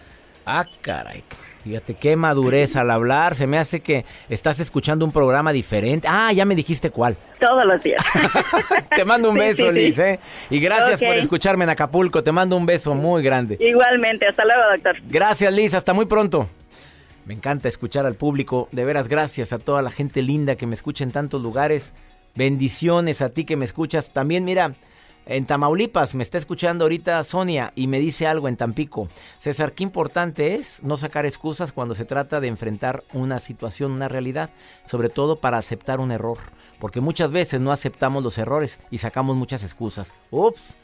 Ah, 0.46 0.64
caray. 0.80 1.24
Fíjate 1.68 1.92
qué 1.92 2.16
madurez 2.16 2.76
al 2.76 2.90
hablar. 2.90 3.34
Se 3.34 3.46
me 3.46 3.58
hace 3.58 3.80
que 3.80 4.06
estás 4.30 4.58
escuchando 4.58 5.04
un 5.04 5.12
programa 5.12 5.52
diferente. 5.52 6.08
Ah, 6.10 6.32
ya 6.32 6.46
me 6.46 6.54
dijiste 6.54 6.88
cuál. 6.88 7.18
Todos 7.38 7.62
los 7.66 7.82
días. 7.82 8.02
Te 8.96 9.04
mando 9.04 9.28
un 9.28 9.34
Sí, 9.34 9.40
beso, 9.40 9.62
sí, 9.64 9.68
sí. 9.68 9.74
Liz, 9.74 9.98
¿eh? 9.98 10.18
Y 10.48 10.60
gracias 10.60 10.98
por 11.02 11.14
escucharme 11.16 11.64
en 11.64 11.70
Acapulco. 11.70 12.22
Te 12.22 12.32
mando 12.32 12.56
un 12.56 12.64
beso 12.64 12.94
muy 12.94 13.22
grande. 13.22 13.58
Igualmente, 13.60 14.26
hasta 14.26 14.46
luego, 14.46 14.62
doctor. 14.72 14.96
Gracias, 15.10 15.52
Liz. 15.52 15.74
Hasta 15.74 15.92
muy 15.92 16.06
pronto. 16.06 16.48
Me 17.26 17.34
encanta 17.34 17.68
escuchar 17.68 18.06
al 18.06 18.14
público. 18.14 18.70
De 18.72 18.86
veras, 18.86 19.06
gracias 19.08 19.52
a 19.52 19.58
toda 19.58 19.82
la 19.82 19.90
gente 19.90 20.22
linda 20.22 20.56
que 20.56 20.66
me 20.66 20.74
escucha 20.74 21.04
en 21.04 21.10
tantos 21.12 21.42
lugares. 21.42 21.92
Bendiciones 22.34 23.20
a 23.20 23.28
ti 23.28 23.44
que 23.44 23.56
me 23.58 23.66
escuchas. 23.66 24.10
También, 24.10 24.46
mira, 24.46 24.72
en 25.28 25.44
Tamaulipas 25.44 26.14
me 26.14 26.22
está 26.22 26.38
escuchando 26.38 26.86
ahorita 26.86 27.22
Sonia 27.22 27.72
y 27.76 27.86
me 27.86 28.00
dice 28.00 28.26
algo 28.26 28.48
en 28.48 28.56
Tampico. 28.56 29.08
César, 29.36 29.74
qué 29.74 29.84
importante 29.84 30.54
es 30.54 30.82
no 30.82 30.96
sacar 30.96 31.26
excusas 31.26 31.72
cuando 31.72 31.94
se 31.94 32.06
trata 32.06 32.40
de 32.40 32.48
enfrentar 32.48 33.04
una 33.12 33.38
situación, 33.38 33.92
una 33.92 34.08
realidad, 34.08 34.50
sobre 34.86 35.10
todo 35.10 35.36
para 35.36 35.58
aceptar 35.58 36.00
un 36.00 36.12
error. 36.12 36.38
Porque 36.80 37.02
muchas 37.02 37.30
veces 37.30 37.60
no 37.60 37.72
aceptamos 37.72 38.24
los 38.24 38.38
errores 38.38 38.80
y 38.90 38.98
sacamos 38.98 39.36
muchas 39.36 39.62
excusas. 39.62 40.14
Ups. 40.30 40.76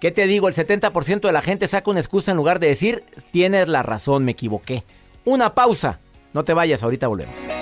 ¿Qué 0.00 0.12
te 0.12 0.28
digo? 0.28 0.46
El 0.46 0.54
70% 0.54 1.20
de 1.20 1.32
la 1.32 1.42
gente 1.42 1.66
saca 1.66 1.90
una 1.90 2.00
excusa 2.00 2.30
en 2.30 2.36
lugar 2.36 2.60
de 2.60 2.68
decir, 2.68 3.04
tienes 3.32 3.68
la 3.68 3.82
razón, 3.82 4.24
me 4.24 4.32
equivoqué. 4.32 4.84
Una 5.24 5.54
pausa. 5.54 5.98
No 6.32 6.44
te 6.44 6.54
vayas, 6.54 6.82
ahorita 6.82 7.08
volvemos. 7.08 7.61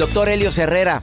Doctor 0.00 0.30
Helio 0.30 0.48
Herrera, 0.56 1.02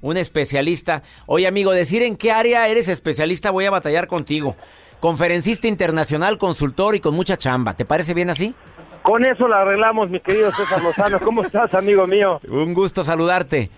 un 0.00 0.16
especialista. 0.16 1.02
Oye, 1.26 1.46
amigo, 1.46 1.72
decir 1.72 2.02
en 2.02 2.16
qué 2.16 2.32
área 2.32 2.66
eres 2.66 2.88
especialista 2.88 3.50
voy 3.50 3.66
a 3.66 3.70
batallar 3.70 4.06
contigo. 4.06 4.56
Conferencista 5.00 5.68
internacional, 5.68 6.38
consultor 6.38 6.94
y 6.94 7.00
con 7.00 7.14
mucha 7.14 7.36
chamba. 7.36 7.74
¿Te 7.74 7.84
parece 7.84 8.14
bien 8.14 8.30
así? 8.30 8.54
Con 9.02 9.26
eso 9.26 9.46
la 9.46 9.60
arreglamos, 9.60 10.08
mi 10.08 10.20
querido 10.20 10.50
César 10.52 10.82
Lozano. 10.82 11.20
¿Cómo 11.20 11.42
estás, 11.42 11.74
amigo 11.74 12.06
mío? 12.06 12.40
Un 12.48 12.72
gusto 12.72 13.04
saludarte. 13.04 13.68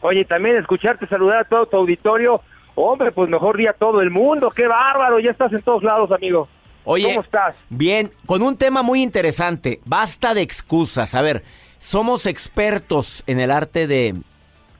Oye, 0.00 0.24
también 0.26 0.58
escucharte 0.58 1.08
saludar 1.08 1.38
a 1.38 1.44
todo 1.44 1.66
tu 1.66 1.76
auditorio. 1.76 2.40
Hombre, 2.76 3.10
pues 3.10 3.28
mejor 3.28 3.56
día 3.56 3.70
a 3.70 3.74
todo 3.74 4.00
el 4.00 4.12
mundo. 4.12 4.52
¡Qué 4.54 4.68
bárbaro! 4.68 5.18
Ya 5.18 5.32
estás 5.32 5.52
en 5.52 5.62
todos 5.62 5.82
lados, 5.82 6.12
amigo. 6.12 6.46
Oye, 6.84 7.08
¿Cómo 7.08 7.22
estás? 7.22 7.56
Bien, 7.68 8.12
con 8.26 8.42
un 8.42 8.56
tema 8.56 8.82
muy 8.82 9.02
interesante. 9.02 9.80
Basta 9.84 10.34
de 10.34 10.42
excusas. 10.42 11.14
A 11.14 11.22
ver, 11.22 11.42
somos 11.86 12.26
expertos 12.26 13.24
en 13.26 13.40
el 13.40 13.50
arte 13.50 13.88
de 13.88 14.14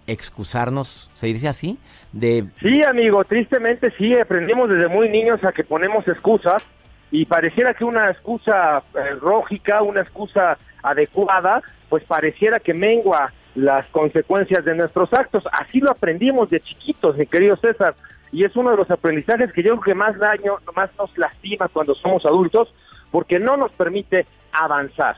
excusarnos, 0.06 1.10
¿se 1.14 1.26
dice 1.26 1.48
así? 1.48 1.78
De 2.12 2.44
Sí, 2.60 2.82
amigo, 2.84 3.24
tristemente 3.24 3.92
sí, 3.98 4.14
aprendimos 4.18 4.68
desde 4.70 4.86
muy 4.88 5.08
niños 5.08 5.42
a 5.44 5.50
que 5.52 5.64
ponemos 5.64 6.06
excusas 6.06 6.62
y 7.10 7.24
pareciera 7.26 7.74
que 7.74 7.84
una 7.84 8.08
excusa 8.10 8.82
eh, 8.94 9.16
lógica, 9.20 9.82
una 9.82 10.00
excusa 10.00 10.56
adecuada, 10.82 11.60
pues 11.88 12.04
pareciera 12.04 12.60
que 12.60 12.72
mengua 12.72 13.32
las 13.56 13.84
consecuencias 13.86 14.64
de 14.64 14.74
nuestros 14.76 15.12
actos. 15.12 15.44
Así 15.52 15.80
lo 15.80 15.90
aprendimos 15.90 16.50
de 16.50 16.60
chiquitos, 16.60 17.16
mi 17.16 17.26
querido 17.26 17.56
César, 17.56 17.94
y 18.30 18.44
es 18.44 18.54
uno 18.56 18.70
de 18.70 18.76
los 18.76 18.90
aprendizajes 18.90 19.52
que 19.52 19.62
yo 19.62 19.70
creo 19.72 19.82
que 19.82 19.94
más 19.94 20.16
daño, 20.18 20.56
más 20.74 20.90
nos 20.98 21.16
lastima 21.18 21.68
cuando 21.68 21.94
somos 21.96 22.24
adultos, 22.24 22.72
porque 23.10 23.38
no 23.40 23.56
nos 23.56 23.72
permite 23.72 24.24
avanzar. 24.52 25.16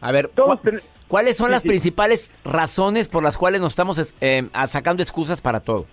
A 0.00 0.12
ver, 0.12 0.28
Todos 0.28 0.60
¿cu- 0.60 0.70
ten- 0.70 0.82
¿cuáles 1.10 1.36
son 1.36 1.50
las 1.50 1.62
principales 1.62 2.32
razones 2.44 3.08
por 3.10 3.22
las 3.22 3.36
cuales 3.36 3.60
nos 3.60 3.72
estamos 3.72 3.98
es- 3.98 4.14
eh, 4.22 4.44
sacando 4.68 5.02
excusas 5.02 5.40
para 5.42 5.60
todo? 5.60 5.84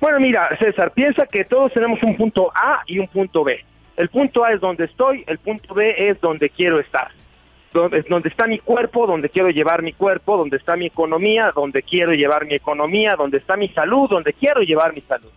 Bueno, 0.00 0.18
mira, 0.18 0.48
César, 0.58 0.90
piensa 0.92 1.26
que 1.26 1.44
todos 1.44 1.72
tenemos 1.72 2.02
un 2.02 2.16
punto 2.16 2.50
A 2.54 2.82
y 2.86 2.98
un 2.98 3.06
punto 3.08 3.44
B. 3.44 3.64
El 3.96 4.08
punto 4.08 4.44
A 4.44 4.52
es 4.52 4.60
donde 4.60 4.84
estoy, 4.86 5.22
el 5.26 5.38
punto 5.38 5.74
B 5.74 5.94
es 5.98 6.20
donde 6.20 6.50
quiero 6.50 6.80
estar. 6.80 7.08
Donde, 7.72 8.02
donde 8.08 8.28
está 8.30 8.46
mi 8.46 8.58
cuerpo, 8.60 9.06
donde 9.06 9.28
quiero 9.28 9.50
llevar 9.50 9.82
mi 9.82 9.92
cuerpo, 9.92 10.36
donde 10.38 10.56
está 10.56 10.74
mi 10.76 10.86
economía, 10.86 11.52
donde 11.54 11.82
quiero 11.82 12.12
llevar 12.12 12.46
mi 12.46 12.54
economía, 12.54 13.14
donde 13.18 13.38
está 13.38 13.56
mi 13.56 13.68
salud, 13.68 14.08
donde 14.08 14.32
quiero 14.32 14.62
llevar 14.62 14.94
mi 14.94 15.02
salud. 15.02 15.30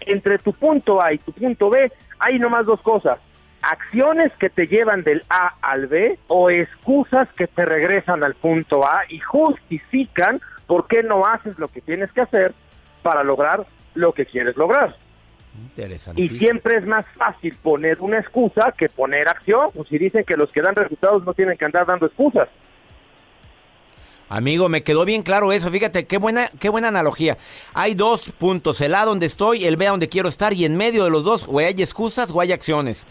Entre 0.00 0.38
tu 0.38 0.52
punto 0.52 1.00
A 1.02 1.12
y 1.12 1.18
tu 1.18 1.30
punto 1.32 1.70
B 1.70 1.92
hay 2.18 2.38
nomás 2.38 2.66
dos 2.66 2.80
cosas. 2.80 3.18
Acciones 3.62 4.32
que 4.38 4.50
te 4.50 4.66
llevan 4.66 5.02
del 5.02 5.24
A 5.28 5.54
al 5.60 5.86
B 5.86 6.18
o 6.28 6.50
excusas 6.50 7.28
que 7.36 7.46
te 7.46 7.64
regresan 7.64 8.22
al 8.22 8.34
punto 8.34 8.86
A 8.86 9.02
y 9.08 9.18
justifican 9.18 10.40
por 10.66 10.86
qué 10.86 11.02
no 11.02 11.26
haces 11.26 11.58
lo 11.58 11.68
que 11.68 11.80
tienes 11.80 12.12
que 12.12 12.20
hacer 12.20 12.54
para 13.02 13.24
lograr 13.24 13.66
lo 13.94 14.12
que 14.12 14.26
quieres 14.26 14.56
lograr. 14.56 14.96
Interesante. 15.56 16.22
Y 16.22 16.28
siempre 16.38 16.76
es 16.76 16.86
más 16.86 17.04
fácil 17.16 17.56
poner 17.62 18.00
una 18.00 18.18
excusa 18.18 18.72
que 18.76 18.88
poner 18.88 19.28
acción. 19.28 19.70
Pues 19.74 19.88
si 19.88 19.98
dicen 19.98 20.24
que 20.24 20.36
los 20.36 20.50
que 20.52 20.62
dan 20.62 20.76
resultados 20.76 21.24
no 21.24 21.34
tienen 21.34 21.58
que 21.58 21.64
andar 21.64 21.86
dando 21.86 22.06
excusas. 22.06 22.48
Amigo, 24.28 24.68
me 24.68 24.82
quedó 24.82 25.04
bien 25.04 25.22
claro 25.22 25.52
eso. 25.52 25.70
Fíjate, 25.70 26.06
qué 26.06 26.18
buena, 26.18 26.50
qué 26.60 26.68
buena 26.68 26.88
analogía. 26.88 27.38
Hay 27.72 27.94
dos 27.94 28.30
puntos, 28.36 28.80
el 28.82 28.94
A 28.94 29.04
donde 29.04 29.26
estoy, 29.26 29.64
el 29.64 29.78
B 29.78 29.86
donde 29.86 30.08
quiero 30.08 30.28
estar, 30.28 30.52
y 30.52 30.66
en 30.66 30.76
medio 30.76 31.04
de 31.04 31.10
los 31.10 31.24
dos, 31.24 31.46
o 31.48 31.58
hay 31.58 31.74
excusas 31.78 32.30
o 32.30 32.40
hay 32.40 32.52
acciones. 32.52 33.06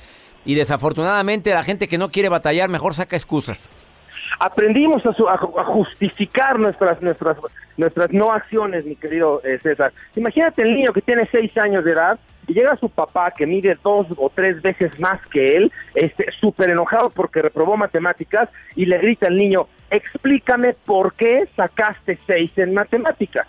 Y 0.48 0.56
desafortunadamente 0.56 1.54
la 1.54 1.62
gente 1.62 1.88
que 1.88 1.98
no 2.00 2.10
quiere 2.10 2.30
batallar 2.30 2.70
mejor 2.70 2.94
saca 2.96 3.16
excusas. 3.16 3.70
Aprendimos 4.40 5.06
a, 5.06 5.14
su- 5.14 5.28
a 5.28 5.38
ju- 5.38 5.60
a 5.60 5.64
justificar 5.66 6.58
nuestras, 6.58 7.02
nuestras, 7.02 7.38
nuestras 7.78 8.12
no 8.12 8.32
acciones, 8.32 8.86
mi 8.86 8.96
querido 8.96 9.42
eh, 9.44 9.60
César. 9.62 9.92
Imagínate 10.16 10.62
el 10.62 10.74
niño 10.74 10.94
que 10.94 11.02
tiene 11.02 11.28
seis 11.32 11.56
años 11.58 11.84
de 11.84 11.92
edad 11.92 12.20
y 12.48 12.54
llega 12.54 12.76
su 12.78 12.90
papá 12.90 13.32
que 13.32 13.46
mide 13.46 13.78
dos 13.84 14.08
o 14.18 14.32
tres 14.34 14.62
veces 14.62 14.98
más 15.00 15.20
que 15.28 15.58
él, 15.58 15.72
este, 15.96 16.32
súper 16.40 16.70
enojado 16.70 17.10
porque 17.10 17.42
reprobó 17.42 17.76
matemáticas 17.78 18.48
y 18.76 18.86
le 18.86 18.98
grita 19.00 19.28
al 19.28 19.38
niño, 19.38 19.68
explícame 19.90 20.74
por 20.86 21.14
qué 21.14 21.48
sacaste 21.56 22.18
seis 22.26 22.52
en 22.58 22.74
matemáticas. 22.74 23.48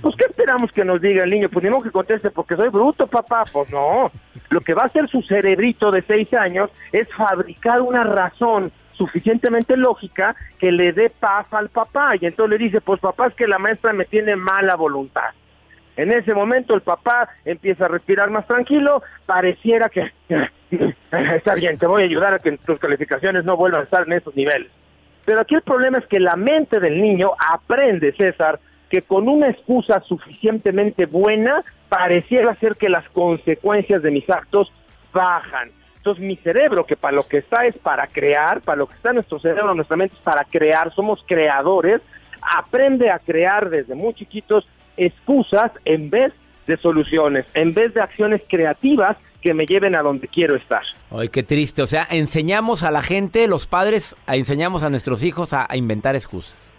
Pues, 0.00 0.14
¿qué 0.16 0.26
esperamos 0.26 0.72
que 0.72 0.84
nos 0.84 1.00
diga 1.00 1.24
el 1.24 1.30
niño? 1.30 1.48
Pues, 1.48 1.64
ni 1.64 1.70
modo 1.70 1.82
que 1.82 1.90
conteste, 1.90 2.30
porque 2.30 2.56
soy 2.56 2.68
bruto, 2.68 3.06
papá. 3.06 3.44
Pues, 3.50 3.70
no. 3.70 4.10
Lo 4.50 4.60
que 4.60 4.74
va 4.74 4.82
a 4.82 4.86
hacer 4.86 5.08
su 5.08 5.22
cerebrito 5.22 5.90
de 5.90 6.02
seis 6.02 6.32
años 6.34 6.70
es 6.92 7.08
fabricar 7.14 7.80
una 7.80 8.04
razón 8.04 8.70
suficientemente 8.92 9.76
lógica 9.76 10.34
que 10.58 10.72
le 10.72 10.92
dé 10.92 11.10
paz 11.10 11.46
al 11.50 11.68
papá. 11.68 12.14
Y 12.20 12.26
entonces 12.26 12.58
le 12.58 12.64
dice, 12.64 12.80
pues, 12.80 13.00
papá, 13.00 13.28
es 13.28 13.34
que 13.34 13.46
la 13.46 13.58
maestra 13.58 13.92
me 13.92 14.04
tiene 14.04 14.36
mala 14.36 14.76
voluntad. 14.76 15.30
En 15.96 16.12
ese 16.12 16.34
momento 16.34 16.74
el 16.74 16.82
papá 16.82 17.28
empieza 17.44 17.86
a 17.86 17.88
respirar 17.88 18.30
más 18.30 18.46
tranquilo, 18.46 19.02
pareciera 19.24 19.88
que 19.88 20.12
está 21.10 21.54
bien, 21.54 21.78
te 21.78 21.86
voy 21.86 22.02
a 22.02 22.04
ayudar 22.04 22.34
a 22.34 22.38
que 22.38 22.52
tus 22.58 22.78
calificaciones 22.78 23.44
no 23.44 23.56
vuelvan 23.56 23.80
a 23.80 23.84
estar 23.84 24.06
en 24.06 24.12
esos 24.12 24.36
niveles. 24.36 24.70
Pero 25.24 25.40
aquí 25.40 25.54
el 25.54 25.62
problema 25.62 25.98
es 25.98 26.06
que 26.06 26.20
la 26.20 26.36
mente 26.36 26.80
del 26.80 27.00
niño 27.00 27.32
aprende, 27.38 28.12
César, 28.12 28.60
que 28.90 29.02
con 29.02 29.28
una 29.28 29.48
excusa 29.48 30.00
suficientemente 30.00 31.06
buena 31.06 31.64
pareciera 31.88 32.54
ser 32.56 32.76
que 32.76 32.88
las 32.88 33.08
consecuencias 33.10 34.02
de 34.02 34.10
mis 34.10 34.28
actos 34.28 34.72
bajan. 35.12 35.70
Entonces 35.96 36.24
mi 36.24 36.36
cerebro, 36.36 36.86
que 36.86 36.96
para 36.96 37.16
lo 37.16 37.22
que 37.24 37.38
está 37.38 37.66
es 37.66 37.76
para 37.78 38.06
crear, 38.06 38.60
para 38.60 38.76
lo 38.76 38.86
que 38.86 38.94
está 38.94 39.12
nuestro 39.12 39.40
cerebro, 39.40 39.74
nuestra 39.74 39.96
mente 39.96 40.14
es 40.14 40.22
para 40.22 40.44
crear, 40.44 40.94
somos 40.94 41.24
creadores, 41.26 42.00
aprende 42.40 43.10
a 43.10 43.18
crear 43.18 43.70
desde 43.70 43.94
muy 43.94 44.14
chiquitos 44.14 44.68
excusas 44.96 45.72
en 45.84 46.10
vez 46.10 46.32
de 46.66 46.76
soluciones, 46.76 47.44
en 47.54 47.74
vez 47.74 47.92
de 47.94 48.02
acciones 48.02 48.42
creativas 48.48 49.16
que 49.42 49.52
me 49.52 49.66
lleven 49.66 49.94
a 49.94 50.02
donde 50.02 50.28
quiero 50.28 50.56
estar. 50.56 50.82
Ay, 51.10 51.28
qué 51.28 51.42
triste. 51.42 51.82
O 51.82 51.86
sea, 51.86 52.06
enseñamos 52.10 52.82
a 52.82 52.90
la 52.90 53.02
gente, 53.02 53.46
los 53.46 53.66
padres, 53.66 54.16
enseñamos 54.26 54.82
a 54.82 54.90
nuestros 54.90 55.22
hijos 55.22 55.52
a 55.52 55.68
inventar 55.76 56.14
excusas. 56.14 56.72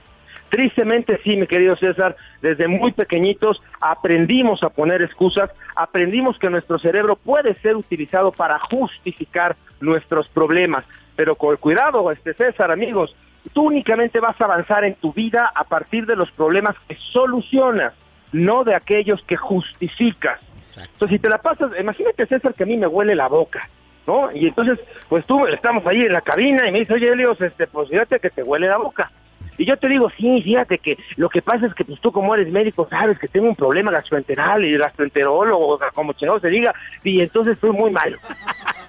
Tristemente 0.49 1.19
sí, 1.23 1.35
mi 1.35 1.45
querido 1.45 1.75
César, 1.75 2.15
desde 2.41 2.67
muy 2.67 2.91
pequeñitos 2.93 3.61
aprendimos 3.81 4.63
a 4.63 4.69
poner 4.69 5.01
excusas, 5.01 5.49
aprendimos 5.75 6.39
que 6.39 6.49
nuestro 6.49 6.79
cerebro 6.79 7.17
puede 7.17 7.53
ser 7.55 7.75
utilizado 7.75 8.31
para 8.31 8.57
justificar 8.59 9.55
nuestros 9.81 10.27
problemas. 10.29 10.85
Pero 11.15 11.35
con 11.35 11.57
cuidado, 11.57 12.11
este 12.11 12.33
César, 12.33 12.71
amigos, 12.71 13.15
tú 13.53 13.63
únicamente 13.63 14.19
vas 14.19 14.39
a 14.39 14.45
avanzar 14.45 14.85
en 14.85 14.95
tu 14.95 15.11
vida 15.11 15.51
a 15.53 15.63
partir 15.63 16.05
de 16.05 16.15
los 16.15 16.31
problemas 16.31 16.75
que 16.87 16.95
solucionas, 17.11 17.93
no 18.31 18.63
de 18.63 18.75
aquellos 18.75 19.21
que 19.23 19.35
justificas. 19.35 20.39
Entonces, 20.77 21.09
si 21.09 21.19
te 21.19 21.29
la 21.29 21.39
pasas, 21.39 21.71
imagínate 21.79 22.25
César 22.25 22.53
que 22.53 22.63
a 22.63 22.67
mí 22.67 22.77
me 22.77 22.87
huele 22.87 23.15
la 23.15 23.27
boca, 23.27 23.67
¿no? 24.05 24.31
Y 24.31 24.47
entonces, 24.47 24.79
pues 25.09 25.25
tú 25.25 25.45
estamos 25.47 25.85
ahí 25.87 26.03
en 26.03 26.13
la 26.13 26.21
cabina 26.21 26.67
y 26.67 26.71
me 26.71 26.79
dice, 26.79 26.93
oye, 26.93 27.09
Elios, 27.09 27.41
este, 27.41 27.67
pues 27.67 27.89
fíjate 27.89 28.19
que 28.19 28.29
te 28.29 28.43
huele 28.43 28.67
la 28.67 28.77
boca. 28.77 29.11
Y 29.57 29.65
yo 29.65 29.77
te 29.77 29.87
digo, 29.87 30.09
sí, 30.17 30.41
fíjate 30.41 30.77
que 30.77 30.97
lo 31.15 31.29
que 31.29 31.41
pasa 31.41 31.65
es 31.65 31.73
que 31.73 31.83
pues 31.83 31.99
tú 31.99 32.11
como 32.11 32.33
eres 32.35 32.51
médico 32.51 32.87
sabes 32.89 33.17
que 33.19 33.27
tengo 33.27 33.47
un 33.47 33.55
problema 33.55 33.91
gastroenteral 33.91 34.63
y 34.65 34.77
gastroenterólogo, 34.77 35.79
como 35.93 36.13
chingado 36.13 36.39
se 36.39 36.49
diga, 36.49 36.73
y 37.03 37.21
entonces 37.21 37.53
estoy 37.53 37.71
muy 37.71 37.91
malo. 37.91 38.17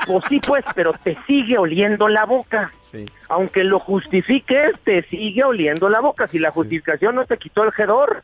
Pues 0.06 0.24
sí, 0.28 0.40
pues, 0.40 0.64
pero 0.74 0.94
te 1.02 1.18
sigue 1.26 1.58
oliendo 1.58 2.08
la 2.08 2.24
boca. 2.24 2.72
Aunque 3.28 3.62
lo 3.62 3.78
justifiques, 3.78 4.72
te 4.82 5.02
sigue 5.02 5.44
oliendo 5.44 5.90
la 5.90 6.00
boca. 6.00 6.28
Si 6.28 6.38
la 6.38 6.50
justificación 6.50 7.14
no 7.14 7.26
te 7.26 7.36
quitó 7.36 7.64
el 7.64 7.72
gedor. 7.72 8.22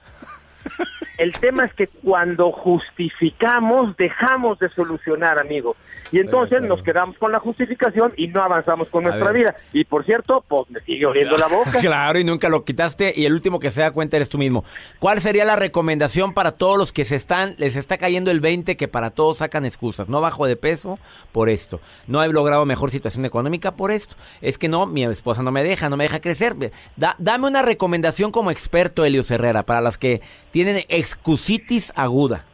El 1.18 1.32
tema 1.32 1.64
es 1.64 1.72
que 1.74 1.86
cuando 1.86 2.50
justificamos, 2.52 3.96
dejamos 3.96 4.58
de 4.58 4.68
solucionar, 4.70 5.38
amigo. 5.38 5.76
Y 6.12 6.18
entonces 6.20 6.62
nos 6.62 6.80
quedamos 6.82 7.16
con 7.18 7.32
la 7.32 7.40
justificación 7.40 8.12
y 8.16 8.28
no 8.28 8.40
avanzamos 8.42 8.88
con 8.88 9.02
nuestra 9.04 9.32
vida. 9.32 9.56
Y 9.72 9.84
por 9.84 10.04
cierto, 10.04 10.44
pues 10.46 10.62
me 10.70 10.78
sigue 10.80 11.06
oliendo 11.06 11.36
la 11.36 11.48
boca. 11.48 11.72
claro, 11.80 12.18
y 12.20 12.24
nunca 12.24 12.48
lo 12.48 12.64
quitaste 12.64 13.12
y 13.16 13.24
el 13.26 13.32
último 13.32 13.58
que 13.58 13.72
se 13.72 13.80
da 13.80 13.90
cuenta 13.90 14.16
eres 14.16 14.28
tú 14.28 14.38
mismo. 14.38 14.64
¿Cuál 15.00 15.20
sería 15.20 15.44
la 15.44 15.56
recomendación 15.56 16.32
para 16.32 16.52
todos 16.52 16.78
los 16.78 16.92
que 16.92 17.04
se 17.04 17.16
están 17.16 17.54
les 17.58 17.74
está 17.74 17.96
cayendo 17.98 18.30
el 18.30 18.40
20 18.40 18.76
que 18.76 18.86
para 18.86 19.10
todos 19.10 19.38
sacan 19.38 19.64
excusas? 19.64 20.08
No 20.08 20.20
bajo 20.20 20.46
de 20.46 20.54
peso 20.56 21.00
por 21.32 21.48
esto. 21.48 21.80
No 22.06 22.22
he 22.22 22.28
logrado 22.28 22.64
mejor 22.64 22.90
situación 22.92 23.24
económica 23.24 23.72
por 23.72 23.90
esto. 23.90 24.14
Es 24.40 24.56
que 24.56 24.68
no, 24.68 24.86
mi 24.86 25.04
esposa 25.04 25.42
no 25.42 25.50
me 25.50 25.64
deja, 25.64 25.88
no 25.88 25.96
me 25.96 26.04
deja 26.04 26.20
crecer. 26.20 26.54
Da- 26.96 27.16
dame 27.18 27.48
una 27.48 27.62
recomendación 27.62 28.30
como 28.30 28.52
experto 28.52 29.04
Elios 29.04 29.30
Herrera 29.32 29.64
para 29.64 29.80
las 29.80 29.98
que 29.98 30.20
tienen 30.54 30.84
excusitis 30.88 31.92
aguda. 31.96 32.44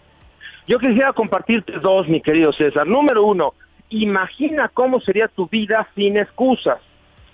Yo 0.66 0.78
quisiera 0.78 1.12
compartirte 1.12 1.72
dos, 1.80 2.08
mi 2.08 2.22
querido 2.22 2.50
César. 2.50 2.86
Número 2.86 3.22
uno, 3.26 3.52
imagina 3.90 4.70
cómo 4.72 5.02
sería 5.02 5.28
tu 5.28 5.46
vida 5.46 5.86
sin 5.94 6.16
excusas. 6.16 6.78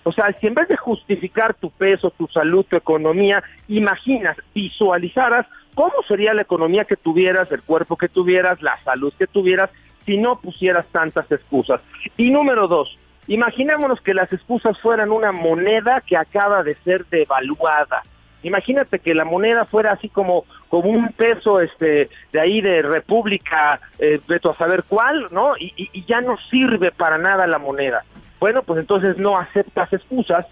O 0.03 0.11
sea, 0.11 0.33
si 0.33 0.49
en 0.49 0.55
vez 0.55 0.67
de 0.67 0.77
justificar 0.77 1.55
tu 1.55 1.71
peso, 1.71 2.11
tu 2.11 2.27
salud, 2.27 2.67
tu 2.69 2.75
economía, 2.75 3.45
imaginas, 3.69 4.37
visualizaras 4.57 5.47
cómo 5.77 6.03
sería 6.09 6.35
la 6.35 6.43
economía 6.43 6.85
que 6.85 6.97
tuvieras, 6.97 7.53
el 7.53 7.63
cuerpo 7.63 7.97
que 7.97 8.09
tuvieras, 8.09 8.61
la 8.61 8.77
salud 8.83 9.13
que 9.17 9.29
tuvieras, 9.29 9.71
si 10.05 10.17
no 10.17 10.41
pusieras 10.41 10.85
tantas 10.91 11.31
excusas. 11.31 11.81
Y 12.17 12.33
número 12.33 12.67
dos, 12.67 12.99
imaginémonos 13.29 14.01
que 14.01 14.15
las 14.15 14.33
excusas 14.33 14.77
fueran 14.81 15.13
una 15.13 15.31
moneda 15.31 16.03
que 16.05 16.17
acaba 16.17 16.65
de 16.65 16.75
ser 16.83 17.07
devaluada. 17.07 18.03
Imagínate 18.47 19.01
que 19.01 19.13
la 19.15 19.25
moneda 19.25 19.65
fuera 19.65 19.93
así 19.93 20.09
como, 20.09 20.45
como 20.69 20.89
un 20.91 21.09
peso 21.13 21.61
este 21.61 22.09
de 22.33 22.41
ahí 22.41 22.61
de 22.61 22.81
República, 22.83 23.81
eh, 23.99 24.21
veto 24.29 24.51
a 24.53 24.57
saber 24.57 24.85
cuál, 24.89 25.27
¿no? 25.33 25.57
Y, 25.59 25.73
y- 25.77 25.91
y 25.93 26.05
ya 26.05 26.21
no 26.21 26.37
sirve 26.51 26.93
para 26.93 27.19
nada 27.19 27.47
la 27.47 27.59
moneda. 27.59 28.05
Bueno, 28.39 28.63
pues 28.63 28.79
entonces 28.79 29.19
no 29.19 29.37
aceptas 29.37 29.93
excusas, 29.93 30.47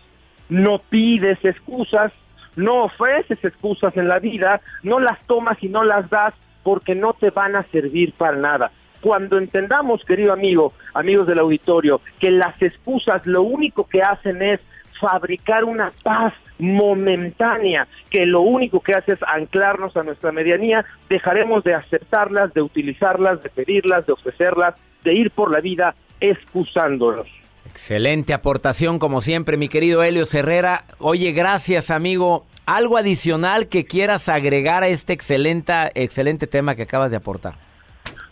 no 0.48 0.78
pides 0.80 1.38
excusas, 1.44 2.12
no 2.56 2.84
ofreces 2.84 3.38
excusas 3.44 3.96
en 3.96 4.08
la 4.08 4.18
vida, 4.18 4.60
no 4.82 4.98
las 4.98 5.24
tomas 5.26 5.62
y 5.62 5.68
no 5.68 5.84
las 5.84 6.10
das 6.10 6.34
porque 6.64 6.94
no 6.94 7.12
te 7.12 7.30
van 7.30 7.54
a 7.54 7.62
servir 7.64 8.12
para 8.14 8.36
nada. 8.36 8.70
Cuando 9.02 9.38
entendamos, 9.38 10.02
querido 10.04 10.32
amigo, 10.32 10.72
amigos 10.94 11.26
del 11.26 11.38
auditorio, 11.38 12.00
que 12.18 12.30
las 12.30 12.60
excusas 12.62 13.24
lo 13.26 13.42
único 13.42 13.86
que 13.86 14.02
hacen 14.02 14.40
es 14.42 14.60
fabricar 15.00 15.64
una 15.64 15.92
paz 16.02 16.32
momentánea, 16.58 17.88
que 18.10 18.26
lo 18.26 18.40
único 18.40 18.80
que 18.80 18.94
hace 18.94 19.12
es 19.12 19.18
anclarnos 19.26 19.96
a 19.96 20.02
nuestra 20.02 20.32
medianía, 20.32 20.84
dejaremos 21.08 21.64
de 21.64 21.74
aceptarlas, 21.74 22.54
de 22.54 22.62
utilizarlas, 22.62 23.42
de 23.42 23.50
pedirlas, 23.50 24.06
de 24.06 24.12
ofrecerlas, 24.12 24.74
de 25.02 25.14
ir 25.14 25.30
por 25.30 25.50
la 25.50 25.60
vida 25.60 25.94
excusándolos. 26.20 27.26
Excelente 27.66 28.32
aportación 28.32 28.98
como 28.98 29.20
siempre, 29.20 29.56
mi 29.56 29.68
querido 29.68 30.02
Helios 30.02 30.32
Herrera. 30.34 30.84
Oye, 30.98 31.32
gracias, 31.32 31.90
amigo. 31.90 32.46
¿Algo 32.66 32.96
adicional 32.96 33.68
que 33.68 33.84
quieras 33.84 34.28
agregar 34.28 34.84
a 34.84 34.88
este 34.88 35.12
excelente, 35.12 35.72
excelente 35.94 36.46
tema 36.46 36.76
que 36.76 36.82
acabas 36.82 37.10
de 37.10 37.18
aportar? 37.18 37.54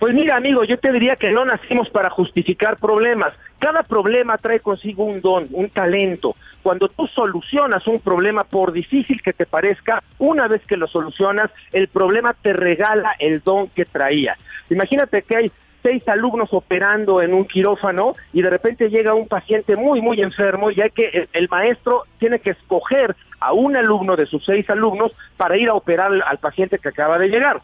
Pues 0.02 0.14
mira, 0.14 0.34
amigo, 0.34 0.64
yo 0.64 0.78
te 0.78 0.90
diría 0.90 1.14
que 1.14 1.30
no 1.30 1.44
nacimos 1.44 1.88
para 1.88 2.10
justificar 2.10 2.76
problemas. 2.76 3.34
Cada 3.60 3.84
problema 3.84 4.36
trae 4.36 4.58
consigo 4.58 5.04
un 5.04 5.20
don, 5.20 5.46
un 5.52 5.70
talento. 5.70 6.34
Cuando 6.60 6.88
tú 6.88 7.06
solucionas 7.06 7.86
un 7.86 8.00
problema, 8.00 8.42
por 8.42 8.72
difícil 8.72 9.22
que 9.22 9.32
te 9.32 9.46
parezca, 9.46 10.02
una 10.18 10.48
vez 10.48 10.66
que 10.66 10.76
lo 10.76 10.88
solucionas, 10.88 11.52
el 11.70 11.86
problema 11.86 12.34
te 12.34 12.52
regala 12.52 13.14
el 13.20 13.42
don 13.44 13.68
que 13.68 13.84
traía. 13.84 14.36
Imagínate 14.70 15.22
que 15.22 15.36
hay 15.36 15.52
seis 15.84 16.08
alumnos 16.08 16.52
operando 16.52 17.22
en 17.22 17.32
un 17.32 17.44
quirófano 17.44 18.16
y 18.32 18.42
de 18.42 18.50
repente 18.50 18.90
llega 18.90 19.14
un 19.14 19.28
paciente 19.28 19.76
muy, 19.76 20.02
muy 20.02 20.20
enfermo 20.20 20.72
y 20.72 20.80
hay 20.80 20.90
que, 20.90 21.10
el, 21.10 21.28
el 21.32 21.48
maestro 21.48 22.06
tiene 22.18 22.40
que 22.40 22.50
escoger 22.50 23.14
a 23.38 23.52
un 23.52 23.76
alumno 23.76 24.16
de 24.16 24.26
sus 24.26 24.44
seis 24.44 24.68
alumnos 24.68 25.12
para 25.36 25.56
ir 25.56 25.68
a 25.68 25.74
operar 25.74 26.08
al, 26.08 26.22
al 26.22 26.38
paciente 26.38 26.80
que 26.80 26.88
acaba 26.88 27.18
de 27.18 27.28
llegar. 27.28 27.62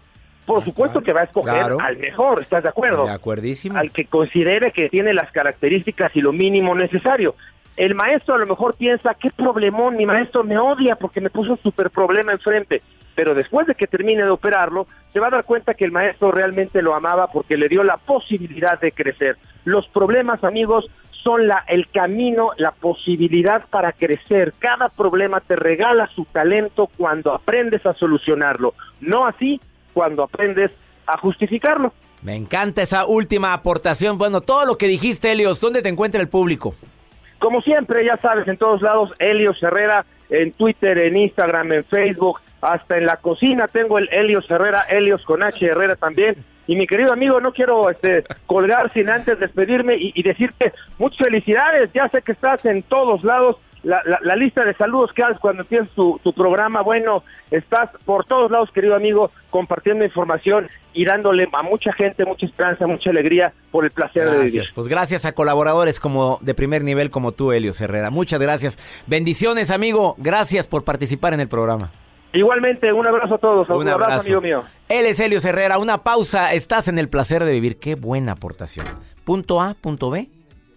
Por 0.48 0.64
supuesto 0.64 1.02
que 1.02 1.12
va 1.12 1.20
a 1.20 1.24
escoger 1.24 1.52
Claro. 1.52 1.76
al 1.78 1.98
mejor, 1.98 2.40
¿estás 2.40 2.62
de 2.62 2.70
acuerdo? 2.70 3.04
De 3.04 3.10
acuerdísimo. 3.10 3.78
Al 3.78 3.92
que 3.92 4.06
considere 4.06 4.72
que 4.72 4.88
tiene 4.88 5.12
las 5.12 5.30
características 5.30 6.10
y 6.16 6.22
lo 6.22 6.32
mínimo 6.32 6.74
necesario. 6.74 7.34
El 7.76 7.94
maestro 7.94 8.34
a 8.34 8.38
lo 8.38 8.46
mejor 8.46 8.74
piensa, 8.74 9.14
qué 9.14 9.30
problemón, 9.30 9.94
mi 9.98 10.06
maestro 10.06 10.44
me 10.44 10.58
odia 10.58 10.96
porque 10.96 11.20
me 11.20 11.28
puso 11.28 11.52
un 11.52 11.58
super 11.58 11.90
problema 11.90 12.32
enfrente. 12.32 12.80
Pero 13.14 13.34
después 13.34 13.66
de 13.66 13.74
que 13.74 13.86
termine 13.86 14.22
de 14.22 14.30
operarlo, 14.30 14.86
se 15.12 15.20
va 15.20 15.26
a 15.26 15.30
dar 15.30 15.44
cuenta 15.44 15.74
que 15.74 15.84
el 15.84 15.92
maestro 15.92 16.32
realmente 16.32 16.80
lo 16.80 16.94
amaba 16.94 17.26
porque 17.26 17.58
le 17.58 17.68
dio 17.68 17.84
la 17.84 17.98
posibilidad 17.98 18.80
de 18.80 18.92
crecer. 18.92 19.36
Los 19.66 19.86
problemas, 19.88 20.42
amigos, 20.44 20.88
son 21.10 21.46
la, 21.46 21.64
el 21.68 21.88
camino, 21.90 22.52
la 22.56 22.70
posibilidad 22.70 23.66
para 23.68 23.92
crecer. 23.92 24.54
Cada 24.58 24.88
problema 24.88 25.40
te 25.40 25.56
regala 25.56 26.08
su 26.14 26.24
talento 26.24 26.88
cuando 26.96 27.34
aprendes 27.34 27.84
a 27.84 27.92
solucionarlo. 27.92 28.72
No 29.02 29.26
así 29.26 29.60
cuando 29.98 30.22
aprendes 30.22 30.70
a 31.08 31.18
justificarlo. 31.18 31.92
Me 32.22 32.36
encanta 32.36 32.82
esa 32.82 33.04
última 33.04 33.52
aportación. 33.52 34.16
Bueno, 34.16 34.40
todo 34.40 34.64
lo 34.64 34.78
que 34.78 34.86
dijiste, 34.86 35.32
Helios, 35.32 35.60
¿dónde 35.60 35.82
te 35.82 35.88
encuentra 35.88 36.20
el 36.20 36.28
público? 36.28 36.76
Como 37.40 37.60
siempre, 37.62 38.04
ya 38.04 38.16
sabes, 38.18 38.46
en 38.46 38.56
todos 38.56 38.80
lados, 38.80 39.12
Helios 39.18 39.60
Herrera, 39.60 40.06
en 40.30 40.52
Twitter, 40.52 40.98
en 40.98 41.16
Instagram, 41.16 41.72
en 41.72 41.84
Facebook, 41.84 42.40
hasta 42.60 42.96
en 42.96 43.06
la 43.06 43.16
cocina 43.16 43.66
tengo 43.66 43.98
el 43.98 44.08
Helios 44.12 44.48
Herrera, 44.48 44.82
Helios 44.88 45.24
con 45.24 45.42
H 45.42 45.66
Herrera 45.66 45.96
también. 45.96 46.36
Y 46.68 46.76
mi 46.76 46.86
querido 46.86 47.12
amigo, 47.12 47.40
no 47.40 47.52
quiero 47.52 47.90
este, 47.90 48.22
colgar 48.46 48.92
sin 48.92 49.08
antes 49.08 49.40
despedirme 49.40 49.96
y, 49.96 50.12
y 50.14 50.22
decirte 50.22 50.74
muchas 50.98 51.26
felicidades. 51.26 51.90
Ya 51.92 52.08
sé 52.08 52.22
que 52.22 52.32
estás 52.32 52.64
en 52.66 52.84
todos 52.84 53.24
lados. 53.24 53.56
La, 53.84 54.02
la- 54.04 54.18
la 54.22 54.34
lista 54.36 54.64
de 54.64 54.74
saludos 54.74 55.12
que 55.12 55.22
haces 55.22 55.38
cuando 55.38 55.62
empiezas 55.62 55.88
tu, 55.90 56.18
tu 56.24 56.32
programa, 56.32 56.82
bueno, 56.82 57.22
estás 57.50 57.90
por 58.04 58.24
todos 58.24 58.50
lados, 58.50 58.70
querido 58.72 58.94
amigo, 58.96 59.30
compartiendo 59.50 60.04
información 60.04 60.68
y 60.92 61.04
dándole 61.04 61.48
a 61.52 61.62
mucha 61.62 61.92
gente 61.92 62.24
mucha 62.24 62.46
esperanza, 62.46 62.86
mucha 62.88 63.10
alegría 63.10 63.52
por 63.70 63.84
el 63.84 63.92
placer 63.92 64.28
de 64.28 64.44
vivir. 64.44 64.64
Pues 64.74 64.88
gracias 64.88 65.24
a 65.24 65.32
colaboradores 65.32 66.00
como 66.00 66.38
de 66.42 66.54
primer 66.54 66.82
nivel 66.82 67.10
como 67.10 67.32
tú, 67.32 67.52
Helios 67.52 67.80
Herrera. 67.80 68.10
Muchas 68.10 68.40
gracias. 68.40 68.78
Bendiciones, 69.06 69.70
amigo. 69.70 70.16
Gracias 70.18 70.66
por 70.66 70.82
participar 70.84 71.32
en 71.34 71.40
el 71.40 71.48
programa. 71.48 71.92
Igualmente, 72.32 72.92
un 72.92 73.06
abrazo 73.06 73.36
a 73.36 73.38
todos. 73.38 73.68
Un, 73.70 73.88
abrazo, 73.88 74.20
amigo 74.20 74.40
mío. 74.40 74.60
Él 74.88 75.06
es 75.06 75.18
Helios 75.18 75.44
Herrera. 75.44 75.78
Una 75.78 76.02
pausa. 76.02 76.52
Estás 76.52 76.88
en 76.88 76.98
el 76.98 77.08
placer 77.08 77.44
de 77.44 77.52
vivir. 77.52 77.78
Qué 77.78 77.94
buena 77.94 78.32
aportación. 78.32 78.84
Punto 79.24 79.60
A, 79.62 79.74
punto 79.74 80.10
B. 80.10 80.28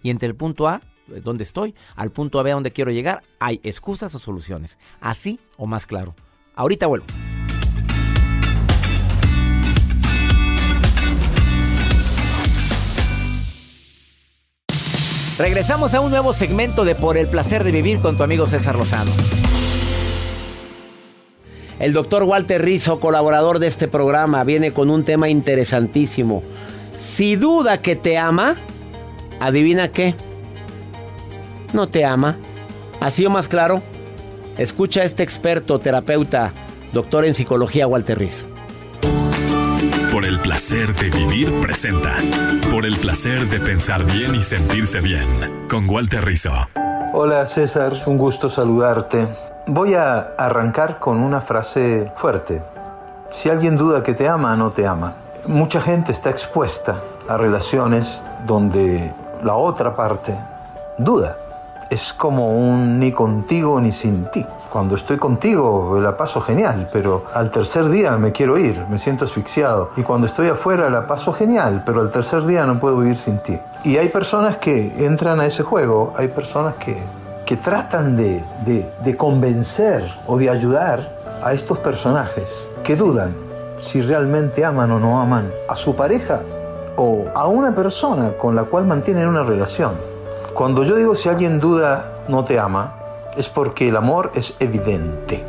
Y 0.02 0.10
entre 0.10 0.28
el 0.28 0.34
punto 0.34 0.66
A, 0.66 0.80
donde 1.06 1.44
estoy, 1.44 1.74
al 1.96 2.10
punto 2.10 2.38
A, 2.38 2.42
B, 2.42 2.50
donde 2.50 2.72
quiero 2.72 2.90
llegar, 2.90 3.22
hay 3.38 3.60
excusas 3.62 4.14
o 4.14 4.18
soluciones. 4.18 4.78
Así 5.00 5.40
o 5.56 5.66
más 5.66 5.86
claro. 5.86 6.14
Ahorita 6.54 6.86
vuelvo. 6.86 7.06
Regresamos 15.38 15.94
a 15.94 16.00
un 16.00 16.10
nuevo 16.10 16.32
segmento 16.32 16.84
de 16.84 16.94
Por 16.94 17.16
el 17.16 17.26
placer 17.26 17.64
de 17.64 17.72
vivir 17.72 18.00
con 18.00 18.16
tu 18.16 18.22
amigo 18.22 18.46
César 18.46 18.76
Lozano. 18.76 19.10
El 21.80 21.92
doctor 21.92 22.22
Walter 22.22 22.62
Rizzo, 22.62 23.00
colaborador 23.00 23.58
de 23.58 23.66
este 23.66 23.88
programa, 23.88 24.44
viene 24.44 24.72
con 24.72 24.88
un 24.88 25.04
tema 25.04 25.28
interesantísimo. 25.28 26.44
Si 26.94 27.34
duda 27.34 27.78
que 27.78 27.96
te 27.96 28.18
ama, 28.18 28.56
adivina 29.40 29.88
qué. 29.88 30.14
No 31.72 31.88
te 31.88 32.04
ama. 32.04 32.36
¿Así 33.00 33.24
o 33.26 33.30
más 33.30 33.48
claro? 33.48 33.82
Escucha 34.58 35.00
a 35.00 35.04
este 35.04 35.22
experto, 35.22 35.78
terapeuta, 35.78 36.52
doctor 36.92 37.24
en 37.24 37.34
psicología 37.34 37.86
Walter 37.86 38.18
Rizzo. 38.18 38.46
Por 40.12 40.26
el 40.26 40.38
placer 40.40 40.94
de 40.94 41.08
vivir 41.08 41.50
presenta. 41.60 42.12
Por 42.70 42.84
el 42.84 42.96
placer 42.96 43.48
de 43.48 43.58
pensar 43.58 44.04
bien 44.04 44.34
y 44.34 44.42
sentirse 44.42 45.00
bien. 45.00 45.66
Con 45.70 45.88
Walter 45.88 46.22
Rizzo. 46.24 46.52
Hola 47.14 47.46
César, 47.46 47.94
un 48.06 48.18
gusto 48.18 48.50
saludarte. 48.50 49.26
Voy 49.66 49.94
a 49.94 50.34
arrancar 50.36 50.98
con 50.98 51.18
una 51.18 51.40
frase 51.40 52.12
fuerte. 52.16 52.62
Si 53.30 53.48
alguien 53.48 53.76
duda 53.76 54.02
que 54.02 54.12
te 54.12 54.28
ama, 54.28 54.54
no 54.56 54.72
te 54.72 54.86
ama. 54.86 55.14
Mucha 55.46 55.80
gente 55.80 56.12
está 56.12 56.28
expuesta 56.28 57.00
a 57.28 57.36
relaciones 57.38 58.06
donde 58.46 59.12
la 59.42 59.56
otra 59.56 59.96
parte 59.96 60.36
duda. 60.98 61.38
Es 61.92 62.14
como 62.14 62.56
un 62.56 62.98
ni 62.98 63.12
contigo 63.12 63.78
ni 63.78 63.92
sin 63.92 64.24
ti. 64.30 64.46
Cuando 64.70 64.94
estoy 64.94 65.18
contigo 65.18 66.00
la 66.00 66.16
paso 66.16 66.40
genial, 66.40 66.88
pero 66.90 67.24
al 67.34 67.50
tercer 67.50 67.90
día 67.90 68.16
me 68.16 68.32
quiero 68.32 68.56
ir, 68.56 68.86
me 68.88 68.98
siento 68.98 69.26
asfixiado. 69.26 69.90
Y 69.98 70.02
cuando 70.02 70.26
estoy 70.26 70.48
afuera 70.48 70.88
la 70.88 71.06
paso 71.06 71.34
genial, 71.34 71.82
pero 71.84 72.00
al 72.00 72.10
tercer 72.10 72.46
día 72.46 72.64
no 72.64 72.80
puedo 72.80 72.96
vivir 72.96 73.18
sin 73.18 73.40
ti. 73.40 73.58
Y 73.84 73.98
hay 73.98 74.08
personas 74.08 74.56
que 74.56 75.04
entran 75.04 75.38
a 75.38 75.44
ese 75.44 75.64
juego, 75.64 76.14
hay 76.16 76.28
personas 76.28 76.76
que, 76.76 76.96
que 77.44 77.58
tratan 77.58 78.16
de, 78.16 78.42
de, 78.64 78.90
de 79.04 79.14
convencer 79.14 80.02
o 80.26 80.38
de 80.38 80.48
ayudar 80.48 81.18
a 81.44 81.52
estos 81.52 81.76
personajes 81.76 82.70
que 82.82 82.96
dudan 82.96 83.34
si 83.78 84.00
realmente 84.00 84.64
aman 84.64 84.92
o 84.92 84.98
no 84.98 85.20
aman 85.20 85.50
a 85.68 85.76
su 85.76 85.94
pareja 85.94 86.40
o 86.96 87.26
a 87.34 87.46
una 87.48 87.74
persona 87.74 88.32
con 88.38 88.56
la 88.56 88.64
cual 88.64 88.86
mantienen 88.86 89.28
una 89.28 89.42
relación. 89.42 90.11
Cuando 90.54 90.84
yo 90.84 90.96
digo 90.96 91.16
si 91.16 91.30
alguien 91.30 91.60
duda 91.60 92.24
no 92.28 92.44
te 92.44 92.58
ama, 92.58 92.94
es 93.36 93.48
porque 93.48 93.88
el 93.88 93.96
amor 93.96 94.32
es 94.34 94.54
evidente. 94.60 95.42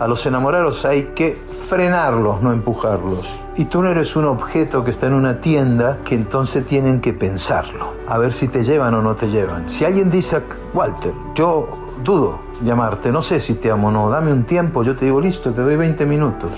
A 0.00 0.08
los 0.08 0.26
enamorados 0.26 0.84
hay 0.84 1.12
que 1.14 1.40
frenarlos, 1.68 2.42
no 2.42 2.52
empujarlos. 2.52 3.28
Y 3.56 3.66
tú 3.66 3.80
no 3.80 3.90
eres 3.90 4.16
un 4.16 4.24
objeto 4.24 4.82
que 4.82 4.90
está 4.90 5.06
en 5.06 5.14
una 5.14 5.40
tienda 5.40 5.98
que 6.04 6.16
entonces 6.16 6.66
tienen 6.66 7.00
que 7.00 7.12
pensarlo, 7.12 7.92
a 8.08 8.18
ver 8.18 8.32
si 8.32 8.48
te 8.48 8.64
llevan 8.64 8.94
o 8.94 9.02
no 9.02 9.14
te 9.14 9.28
llevan. 9.28 9.70
Si 9.70 9.84
alguien 9.84 10.10
dice, 10.10 10.42
Walter, 10.74 11.12
yo 11.34 11.68
dudo 12.02 12.40
llamarte, 12.64 13.12
no 13.12 13.22
sé 13.22 13.38
si 13.38 13.54
te 13.54 13.70
amo 13.70 13.88
o 13.88 13.90
no, 13.92 14.10
dame 14.10 14.32
un 14.32 14.44
tiempo, 14.44 14.82
yo 14.82 14.96
te 14.96 15.04
digo, 15.04 15.20
listo, 15.20 15.52
te 15.52 15.62
doy 15.62 15.76
20 15.76 16.06
minutos. 16.06 16.50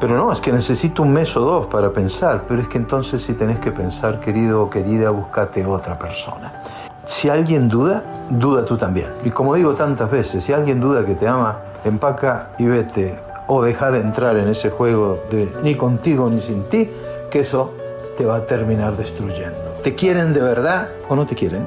Pero 0.00 0.16
no, 0.16 0.32
es 0.32 0.40
que 0.40 0.50
necesito 0.50 1.02
un 1.02 1.12
mes 1.12 1.36
o 1.36 1.40
dos 1.40 1.66
para 1.66 1.90
pensar, 1.90 2.44
pero 2.48 2.62
es 2.62 2.68
que 2.68 2.78
entonces 2.78 3.22
si 3.22 3.34
tenés 3.34 3.60
que 3.60 3.70
pensar, 3.70 4.18
querido 4.18 4.62
o 4.62 4.70
querida, 4.70 5.10
búscate 5.10 5.64
otra 5.64 5.98
persona. 5.98 6.59
Si 7.06 7.28
alguien 7.28 7.68
duda, 7.68 8.02
duda 8.30 8.64
tú 8.64 8.76
también. 8.76 9.08
Y 9.24 9.30
como 9.30 9.54
digo 9.54 9.74
tantas 9.74 10.10
veces, 10.10 10.44
si 10.44 10.52
alguien 10.52 10.80
duda 10.80 11.04
que 11.04 11.14
te 11.14 11.26
ama, 11.26 11.58
empaca 11.84 12.50
y 12.58 12.66
vete. 12.66 13.18
O 13.48 13.62
deja 13.62 13.90
de 13.90 14.00
entrar 14.00 14.36
en 14.36 14.48
ese 14.48 14.70
juego 14.70 15.24
de 15.30 15.50
ni 15.62 15.74
contigo 15.74 16.30
ni 16.30 16.40
sin 16.40 16.64
ti, 16.64 16.88
que 17.30 17.40
eso 17.40 17.72
te 18.16 18.24
va 18.24 18.36
a 18.36 18.46
terminar 18.46 18.96
destruyendo. 18.96 19.58
¿Te 19.82 19.94
quieren 19.94 20.32
de 20.32 20.40
verdad 20.40 20.88
o 21.08 21.16
no 21.16 21.26
te 21.26 21.34
quieren? 21.34 21.66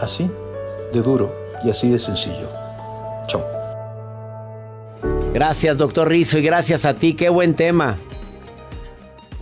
Así, 0.00 0.30
de 0.92 1.00
duro 1.00 1.32
y 1.64 1.70
así 1.70 1.90
de 1.90 1.98
sencillo. 1.98 2.48
Chao. 3.26 3.42
Gracias, 5.32 5.78
doctor 5.78 6.08
Rizzo, 6.08 6.38
y 6.38 6.42
gracias 6.42 6.84
a 6.84 6.94
ti. 6.94 7.14
Qué 7.14 7.28
buen 7.28 7.54
tema. 7.54 7.98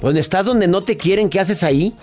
Cuando 0.01 0.21
estás 0.21 0.45
donde 0.45 0.69
no 0.69 0.83
te 0.83 0.97
quieren, 0.97 1.29
¿qué 1.29 1.41
haces 1.41 1.65
ahí? 1.65 1.97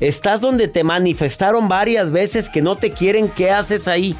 Estás 0.00 0.40
donde 0.40 0.66
te 0.66 0.82
manifestaron 0.82 1.68
varias 1.68 2.10
veces 2.10 2.48
que 2.48 2.62
no 2.62 2.76
te 2.76 2.90
quieren, 2.90 3.28
¿qué 3.28 3.50
haces 3.50 3.86
ahí? 3.86 4.16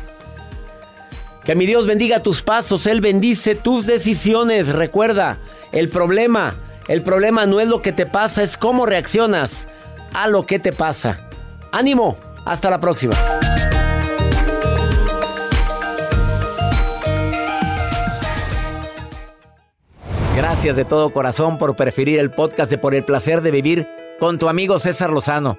Que 1.43 1.55
mi 1.55 1.65
Dios 1.65 1.87
bendiga 1.87 2.23
tus 2.23 2.43
pasos, 2.43 2.87
Él 2.87 3.01
bendice 3.01 3.55
tus 3.55 3.87
decisiones. 3.87 4.69
Recuerda, 4.69 5.39
el 5.73 5.89
problema, 5.89 6.55
el 6.87 7.03
problema 7.03 7.47
no 7.47 7.61
es 7.61 7.69
lo 7.69 7.81
que 7.81 7.93
te 7.93 8.05
pasa, 8.05 8.43
es 8.43 8.59
cómo 8.59 8.85
reaccionas 8.85 9.69
a 10.13 10.29
lo 10.29 10.45
que 10.45 10.59
te 10.59 10.73
pasa. 10.73 11.31
Ánimo, 11.73 12.19
hasta 12.45 12.69
la 12.69 12.79
próxima. 12.79 13.15
Gracias 20.37 20.77
de 20.77 20.85
todo 20.85 21.11
corazón 21.11 21.57
por 21.57 21.75
preferir 21.75 22.19
el 22.19 22.31
podcast 22.31 22.71
de 22.71 22.77
Por 22.77 22.95
el 22.95 23.03
placer 23.03 23.41
de 23.41 23.51
vivir 23.51 23.89
con 24.19 24.39
tu 24.39 24.51
amigo 24.51 24.79
César 24.79 25.09
Lozano. 25.09 25.59